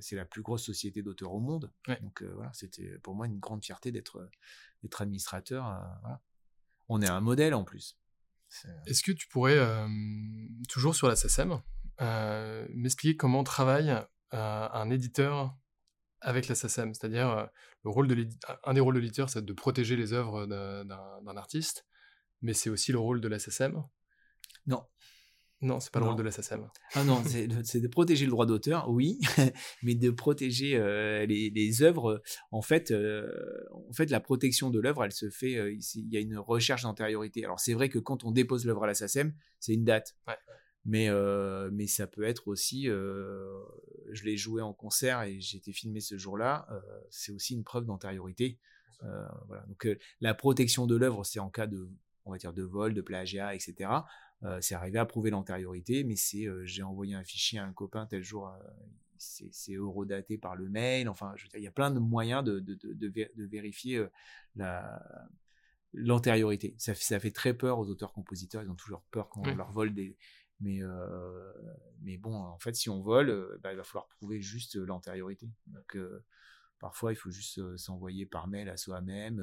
[0.00, 1.70] C'est la plus grosse société d'auteurs au monde.
[2.00, 4.30] Donc voilà, c'était pour moi une grande fierté d'être
[4.98, 5.86] administrateur.
[6.88, 7.98] On est un modèle en plus.
[8.86, 9.58] Est-ce que tu pourrais,
[10.70, 11.60] toujours sur la SACEM,
[12.74, 13.94] m'expliquer comment travaille
[14.30, 15.54] un éditeur
[16.20, 17.46] avec la SACEM, c'est-à-dire euh,
[17.84, 18.28] le rôle de
[18.64, 21.86] un des rôles de l'éditeur, c'est de protéger les œuvres d'un artiste,
[22.42, 23.82] mais c'est aussi le rôle de la SACEM.
[24.66, 24.84] Non.
[25.60, 26.68] Non, c'est pas le rôle de la SACEM.
[26.94, 29.18] Ah non, c'est de protéger le droit d'auteur, oui,
[29.82, 32.22] mais de protéger euh, les, les, œuvres.
[32.52, 33.28] En fait, euh,
[33.88, 35.74] en fait, la protection de l'œuvre, elle se fait.
[35.74, 37.44] il y a une recherche d'antériorité.
[37.44, 40.14] Alors c'est vrai que quand on dépose l'œuvre à la SACEM, c'est une date.
[40.28, 40.36] Ouais.
[40.88, 43.62] Mais, euh, mais ça peut être aussi, euh,
[44.10, 46.80] je l'ai joué en concert et j'ai été filmé ce jour-là, euh,
[47.10, 48.58] c'est aussi une preuve d'antériorité.
[49.02, 49.66] voilà.
[49.66, 49.86] Donc
[50.22, 51.90] la protection de l'œuvre, c'est en cas de,
[52.24, 53.90] on va dire, de vol, de plagiat, etc.
[54.60, 58.22] c'est arrivé à prouver l'antériorité, mais c'est, j'ai envoyé un fichier à un copain tel
[58.22, 58.50] jour,
[59.18, 61.10] c'est eurodaté par le mail.
[61.10, 64.06] Enfin, je veux dire, il y a plein de moyens de, de, de, de vérifier
[64.56, 65.02] la
[65.94, 66.74] l'antériorité.
[66.78, 68.62] Ça, ça, fait très peur aux auteurs-compositeurs.
[68.62, 70.16] Ils ont toujours peur quand on leur vole des,
[70.60, 71.52] mais, euh,
[72.02, 75.48] mais bon, en fait, si on vole, euh, bah, il va falloir prouver juste l'antériorité.
[75.66, 76.24] Donc, euh,
[76.80, 79.40] parfois, il faut juste s'envoyer par mail à soi-même.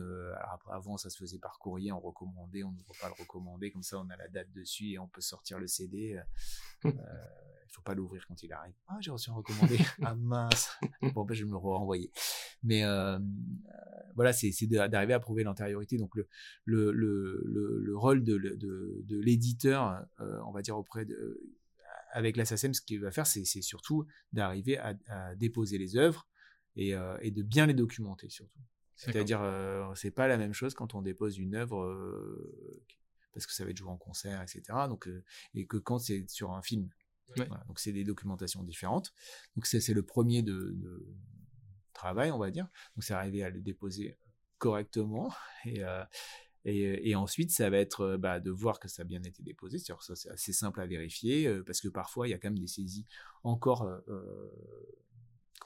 [0.69, 2.63] avant, ça se faisait par courrier, en recommandé.
[2.63, 3.71] On ne peut pas le recommander.
[3.71, 6.21] Comme ça, on a la date dessus et on peut sortir le CD.
[7.65, 8.73] Il faut pas l'ouvrir quand il arrive.
[8.87, 9.77] Ah, j'ai reçu un recommandé.
[10.03, 10.69] ah mince.
[11.13, 12.11] bon, ben, je vais me le renvoyer.
[12.63, 13.19] Mais euh,
[14.15, 15.97] voilà, c'est d'arriver à prouver l'antériorité.
[15.97, 16.27] Donc le,
[16.65, 21.41] le, le, le, rôle de, de, de l'éditeur, euh, on va dire auprès de
[22.11, 26.25] avec l'assassin, ce qu'il va faire, c'est surtout d'arriver à, à, déposer les œuvres
[26.77, 28.61] et, euh, et, de bien les documenter surtout.
[28.95, 31.93] C'est-à-dire, euh, c'est pas la même chose quand on dépose une œuvre
[33.33, 34.61] parce que ça va être joué en concert, etc.
[34.87, 35.09] Donc,
[35.55, 36.89] et que quand c'est sur un film,
[37.37, 39.13] donc c'est des documentations différentes.
[39.55, 41.05] Donc c'est le premier de,
[41.93, 42.67] travail, on va dire.
[42.95, 44.17] Donc c'est arriver à le déposer
[44.57, 45.33] correctement
[45.65, 45.81] et
[46.67, 49.77] et, ensuite, ça va être bah, de voir que ça a bien été déposé.
[49.77, 49.93] C'est
[50.31, 53.05] assez simple à vérifier parce que parfois, il y a quand même des saisies
[53.43, 53.87] encore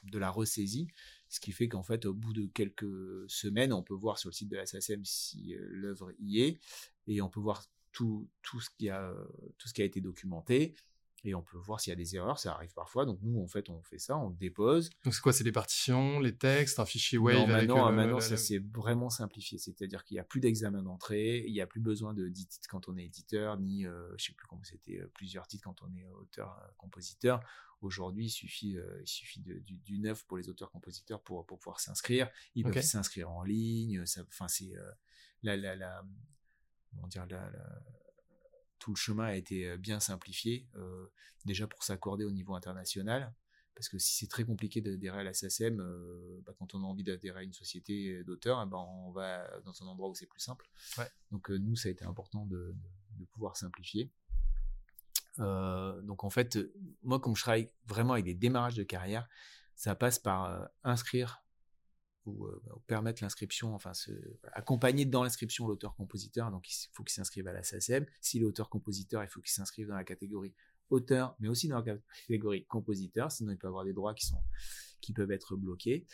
[0.04, 0.88] de la ressaisie,
[1.28, 4.34] ce qui fait qu'en fait, au bout de quelques semaines, on peut voir sur le
[4.34, 6.60] site de la SACEM si euh, l'œuvre y est,
[7.08, 9.14] et on peut voir tout ce qui a
[9.78, 10.76] été documenté,
[11.24, 13.06] et on peut voir s'il y a des erreurs, ça arrive parfois.
[13.06, 14.90] Donc nous, en fait, on fait ça, on dépose.
[15.04, 18.38] Donc c'est quoi C'est les partitions, les textes, un fichier Wave non, maintenant, maintenant ça
[18.38, 19.58] s'est vraiment simplifié.
[19.58, 22.68] C'est-à-dire qu'il n'y a plus d'examen d'entrée, il n'y a plus besoin de 10 titres
[22.70, 25.64] quand on est éditeur, ni, je euh, je sais plus comment c'était, euh, plusieurs titres
[25.64, 27.42] quand on est auteur-compositeur.
[27.82, 31.80] Aujourd'hui, il suffit, euh, il suffit de, du, neuf pour les auteurs-compositeurs pour, pour pouvoir
[31.80, 32.30] s'inscrire.
[32.56, 34.04] Ils peuvent s'inscrire en ligne.
[34.28, 34.92] Enfin, c'est euh,
[35.44, 36.04] la, la, la,
[37.08, 37.50] dire, la,
[38.80, 40.68] tout le chemin a été euh, bien simplifié,
[41.46, 43.34] déjà pour s'accorder au niveau international.
[43.76, 45.78] Parce que si c'est très compliqué d'adhérer à la SACEM,
[46.46, 49.82] bah, quand on a envie d'adhérer à une société d'auteurs, eh ben on va dans
[49.82, 50.70] un endroit où c'est plus simple.
[51.32, 52.76] Donc nous, ça a été important de,
[53.18, 54.12] de pouvoir simplifier.
[55.40, 56.58] Euh, donc en fait,
[57.04, 59.28] moi, comme je travaille vraiment avec des démarrages de carrière,
[59.76, 61.44] ça passe par euh, inscrire
[62.26, 63.92] ou, euh, permettre l'inscription, enfin
[64.54, 66.52] accompagner dans l'inscription l'auteur-compositeur.
[66.52, 68.06] Donc il faut qu'il s'inscrive à la SACEM.
[68.22, 70.54] Si l'auteur-compositeur, il faut qu'il s'inscrive dans la catégorie
[70.90, 71.98] auteur, mais aussi dans la
[72.28, 74.42] catégorie compositeur, sinon il peut avoir des droits qui sont
[75.02, 76.06] qui peuvent être bloqués.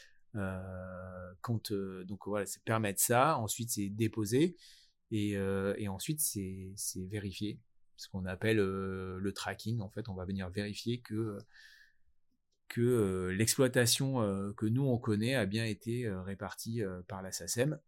[1.42, 3.38] quand, donc voilà, c'est permettre ça.
[3.38, 4.58] Ensuite, c'est déposer
[5.12, 7.60] et, et ensuite c'est vérifier
[7.98, 9.82] ce qu'on appelle euh, le tracking.
[9.82, 11.38] En fait, on va venir vérifier que
[12.68, 17.80] que euh, l'exploitation euh, que nous on connaît a bien été répartie par la SACEM.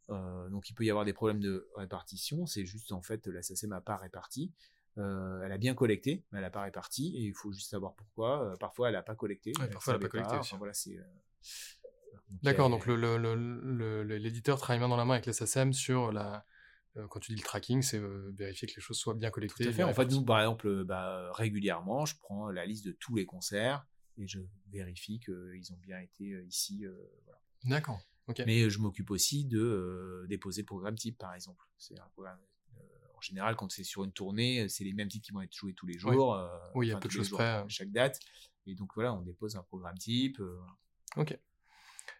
[0.50, 3.72] donc il peut y avoir des problèmes de répartition, c'est juste en fait la SACEM
[3.72, 4.52] n'a pas réparti.
[4.96, 8.56] elle a bien collecté, mais elle n'a pas réparti, et il faut juste savoir pourquoi.
[8.60, 9.52] parfois elle n'a pas collecté.
[9.72, 10.56] parfois elle n'a pas collecté.
[10.58, 10.74] voilà,
[12.44, 16.46] D'accord, donc l'éditeur travaille main dans la main avec la SACEM sur la,
[16.98, 19.66] euh, quand tu dis le tracking, c'est euh, vérifier que les choses soient bien collectées.
[19.66, 19.84] Tout à fait.
[19.84, 23.26] En fait, nous, par exemple, euh, bah, régulièrement, je prends la liste de tous les
[23.26, 23.86] concerts
[24.18, 24.40] et je
[24.72, 26.86] vérifie qu'ils ont bien été ici.
[27.64, 28.02] D'accord.
[28.46, 31.64] Mais je m'occupe aussi de déposer le programme type, par exemple.
[31.78, 32.40] C'est un programme.
[33.16, 35.74] en général, quand c'est sur une tournée, c'est les mêmes titres qui vont être joués
[35.74, 36.38] tous les jours.
[36.76, 37.64] oui, il y a peu de choses près.
[37.68, 38.20] Chaque date.
[38.66, 40.42] Et donc voilà, on dépose un programme type.
[41.16, 41.38] Ok.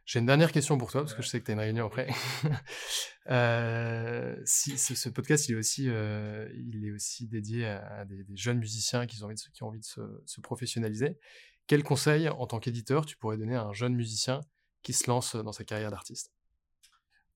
[0.08, 1.86] J'ai une dernière question pour toi, parce que je sais que tu as une réunion
[1.86, 2.08] après.
[3.30, 8.60] euh, si, ce, podcast, il est aussi, euh, il est aussi dédié à, des, jeunes
[8.60, 11.20] musiciens qui ont envie de, qui ont envie de se, se professionnaliser.
[11.68, 14.42] Quel conseil, en tant qu'éditeur, tu pourrais donner à un jeune musicien
[14.84, 16.32] qui se lance dans sa carrière d'artiste?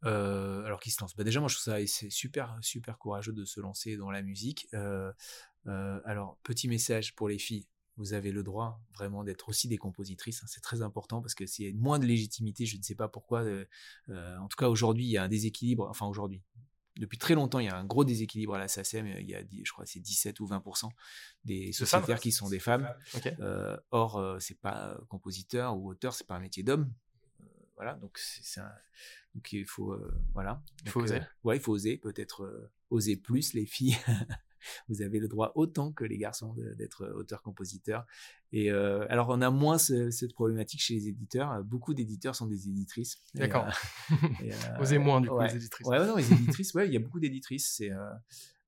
[0.03, 1.15] Euh, alors qui se lance?
[1.15, 4.67] Bah déjà moi je trouve ça super super courageux de se lancer dans la musique
[4.73, 5.13] euh,
[5.67, 7.67] euh, alors petit message pour les filles
[7.97, 10.43] vous avez le droit vraiment d'être aussi des compositrices.
[10.43, 10.47] Hein.
[10.47, 12.65] c'est très important parce que c'est moins de légitimité.
[12.65, 13.43] Je ne sais pas pourquoi.
[13.43, 13.65] Euh,
[14.09, 15.87] euh, en tout cas, aujourd'hui, il y a un déséquilibre.
[15.89, 16.41] Enfin, aujourd'hui,
[16.97, 19.07] depuis très longtemps, il y a un gros déséquilibre à la SACEM.
[19.07, 20.89] Il y a, je crois, c'est 17 ou 20%
[21.45, 22.93] des sociétaires qui sont des femmes.
[23.39, 26.91] Euh, or, c'est pas compositeur ou auteur, c'est pas un métier d'homme.
[27.75, 28.61] voilà, donc c'est
[29.33, 29.97] donc il faut
[30.33, 30.61] voilà.
[30.83, 31.21] Il faut oser.
[31.43, 31.97] ouais, il faut oser.
[31.97, 33.97] Peut-être oser plus les filles.
[34.87, 38.05] vous avez le droit autant que les garçons d'être auteur-compositeur.
[38.53, 41.63] Et euh, alors on a moins cette problématique chez les éditeurs.
[41.63, 43.21] Beaucoup d'éditeurs sont des éditrices.
[43.33, 43.67] D'accord.
[44.11, 44.15] Euh,
[44.79, 45.87] Osez moins du coup les éditrices.
[45.87, 46.73] Ouais, non, les éditrices.
[46.73, 47.73] Ouais, il y a beaucoup d'éditrices.
[47.77, 48.09] C'est euh,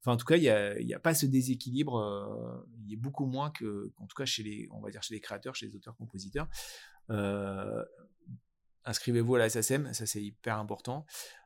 [0.01, 2.65] Enfin, en tout cas, il n'y a, pas ce déséquilibre.
[2.83, 5.13] il y a beaucoup moins que, en tout cas, chez les, on va dire, chez
[5.13, 6.49] les créateurs, chez les auteurs-compositeurs.
[8.83, 11.05] inscrivez-vous à la SACEM, ça c'est hyper important.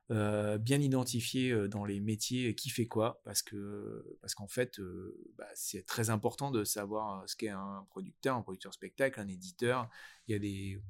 [0.09, 4.79] Euh, bien identifier euh, dans les métiers qui fait quoi, parce que parce qu'en fait,
[4.79, 9.27] euh, bah, c'est très important de savoir ce qu'est un producteur, un producteur spectacle, un
[9.27, 9.89] éditeur.
[10.27, 10.81] Il y a des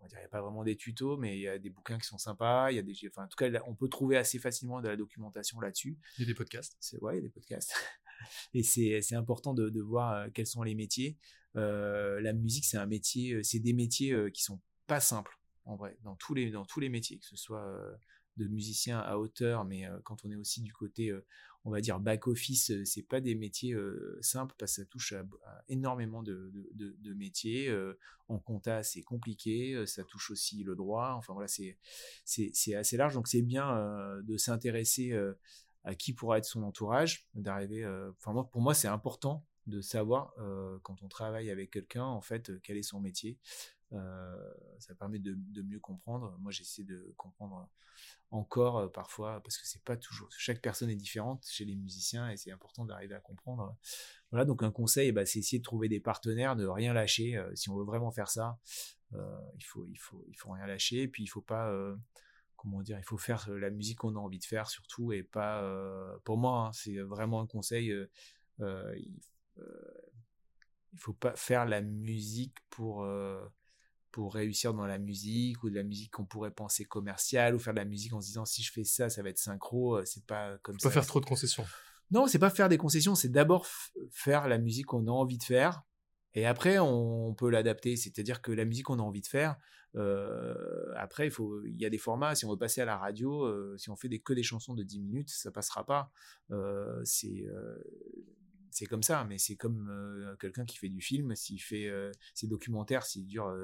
[0.00, 1.70] on va dire, il n'y a pas vraiment des tutos, mais il y a des
[1.70, 2.72] bouquins qui sont sympas.
[2.72, 4.96] Il y a des, enfin, en tout cas, on peut trouver assez facilement de la
[4.96, 5.98] documentation là-dessus.
[6.16, 6.76] Il y a des podcasts.
[6.80, 7.74] C'est ouais, il y a des podcasts.
[8.54, 11.16] Et c'est important de, de, voir quels sont les métiers.
[11.54, 15.39] la musique, c'est un métier, c'est des métiers qui sont pas simples
[16.02, 17.92] dans tous les, dans tous les métiers, que ce soit euh,
[18.36, 21.24] de musicien à auteur, mais euh, quand on est aussi du côté, euh,
[21.64, 23.76] on va dire, back-office, c'est pas des métiers
[24.22, 25.24] simples parce que ça touche à,
[25.68, 27.70] énormément de, de, métiers.
[28.28, 31.76] en compta, c'est compliqué, ça touche aussi le droit, enfin voilà, c'est,
[32.74, 33.76] assez large, donc c'est bien
[34.22, 35.12] de s'intéresser
[35.84, 37.84] à qui pourra être son entourage, d'arriver,
[38.16, 40.34] enfin moi, pour moi, c'est important de savoir
[40.82, 43.38] quand on travaille avec quelqu'un, en fait, quel est son métier.
[43.90, 46.36] ça permet de, mieux comprendre.
[46.38, 47.68] Moi, j'essaie de comprendre
[48.30, 50.28] encore parfois parce que c'est pas toujours.
[50.32, 53.76] Chaque personne est différente chez les musiciens et c'est important d'arriver à comprendre.
[54.30, 57.42] Voilà, donc un conseil, bah, c'est essayer de trouver des partenaires, de rien lâcher.
[57.54, 58.58] si on veut vraiment faire ça,
[59.12, 61.02] il faut, il faut, il faut rien lâcher.
[61.02, 61.72] Et puis il faut pas
[62.56, 65.64] comment dire, il faut faire la musique qu'on a envie de faire surtout et pas,
[66.24, 67.92] pour moi, hein, c'est vraiment un conseil.
[68.60, 69.20] il,
[69.58, 73.06] il faut pas faire la musique pour
[74.10, 77.74] pour réussir dans la musique ou de la musique qu'on pourrait penser commerciale ou faire
[77.74, 80.26] de la musique en se disant si je fais ça ça va être synchro c'est
[80.26, 80.88] pas comme faut ça.
[80.88, 81.64] pas faire trop de concessions.
[82.10, 83.66] Non c'est pas faire des concessions c'est d'abord
[84.10, 85.84] faire la musique qu'on a envie de faire
[86.34, 87.96] et après on, peut l'adapter.
[87.96, 89.56] C'est-à-dire que la musique qu'on a envie de faire
[89.96, 90.54] euh,
[90.96, 92.34] après il faut il y a des formats.
[92.34, 94.74] Si on veut passer à la radio euh, si on fait des, que des chansons
[94.74, 96.10] de 10 minutes ça passera pas.
[96.50, 97.44] Euh, c'est
[98.70, 101.90] c'est comme ça, mais c'est comme quelqu'un qui fait du film, s'il fait
[102.34, 103.54] ses documentaires, s'il dure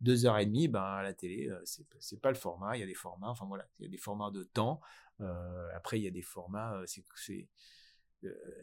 [0.00, 2.76] deux heures et demie, ben à la télé, c'est c'est pas le format.
[2.76, 4.80] Il y a des formats, enfin voilà, il y a des formats de temps.
[5.74, 7.48] après, il y a des formats, c'est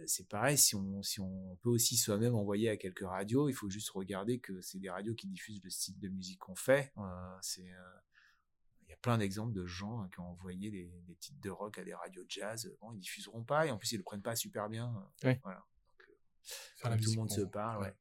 [0.05, 0.57] c'est pareil.
[0.57, 4.39] Si on si on peut aussi soi-même envoyer à quelques radios, il faut juste regarder
[4.39, 6.93] que c'est des radios qui diffusent le style de musique qu'on fait.
[7.41, 7.69] c'est
[8.88, 11.77] il y a plein d'exemples de gens hein, qui ont envoyé des, titres de rock
[11.77, 12.73] à des radios jazz.
[12.79, 14.93] Bon, ils diffuseront pas et en plus ils le prennent pas super bien.
[15.43, 15.65] Voilà.
[16.83, 17.83] Donc, euh, tout le monde se parle.
[17.83, 17.95] Ouais.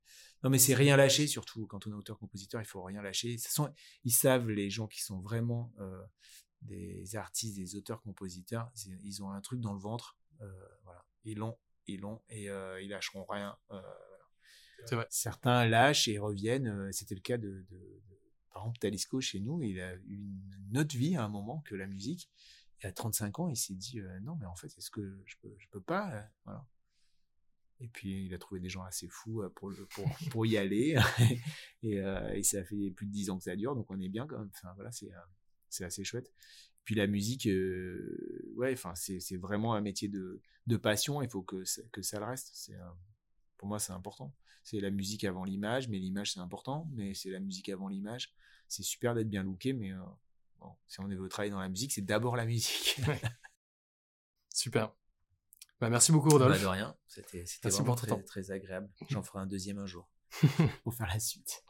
[0.44, 3.36] Non, mais c'est rien lâcher, surtout quand on est auteur-compositeur, il faut rien lâcher.
[3.38, 3.72] Sont,
[4.04, 6.00] ils savent, les gens qui sont vraiment euh,
[6.62, 8.70] des artistes, des auteurs-compositeurs,
[9.02, 10.16] ils ont un truc dans le ventre.
[10.40, 11.04] Euh, voilà.
[11.24, 11.58] Ils l'ont,
[11.88, 13.58] ils l'ont et ils lâcheront rien.
[14.92, 15.06] Vrai.
[15.10, 16.92] Certains lâchent et reviennent.
[16.92, 18.02] C'était le cas de, de
[18.56, 20.40] par exemple, Talisco, chez nous, il a eu
[20.70, 22.30] une autre vie à un moment que la musique.
[22.80, 25.36] Et à 35 ans, il s'est dit euh, non, mais en fait, est-ce que je
[25.42, 26.52] peux, peux pas euh.
[27.80, 29.52] Et puis, il a trouvé des gens assez fous euh,
[30.30, 30.98] pour, y aller.
[31.82, 34.38] et, ça fait plus de 10 ans que ça dure, donc on est bien quand
[34.38, 34.50] même.
[34.54, 34.90] Enfin, voilà,
[35.68, 36.32] c'est, assez chouette.
[36.84, 37.46] Puis la musique,
[38.54, 40.40] ouais, enfin, c'est, vraiment un métier de,
[40.78, 41.20] passion.
[41.20, 42.70] Il faut que, ça le reste.
[43.56, 44.32] Pour moi, c'est important.
[44.62, 46.88] C'est la musique avant l'image, mais l'image, c'est important.
[46.92, 48.34] Mais c'est la musique avant l'image
[48.68, 49.98] c'est super d'être bien looké, mais euh,
[50.88, 53.00] si on veut travailler dans la musique, c'est d'abord la musique.
[54.54, 54.92] super.
[55.80, 56.56] Bah, merci beaucoup, Rodolphe.
[56.56, 56.96] Bah, de rien.
[57.06, 58.88] C'était vraiment très, très agréable.
[59.08, 60.08] J'en ferai un deuxième un jour
[60.82, 61.62] pour faire la suite.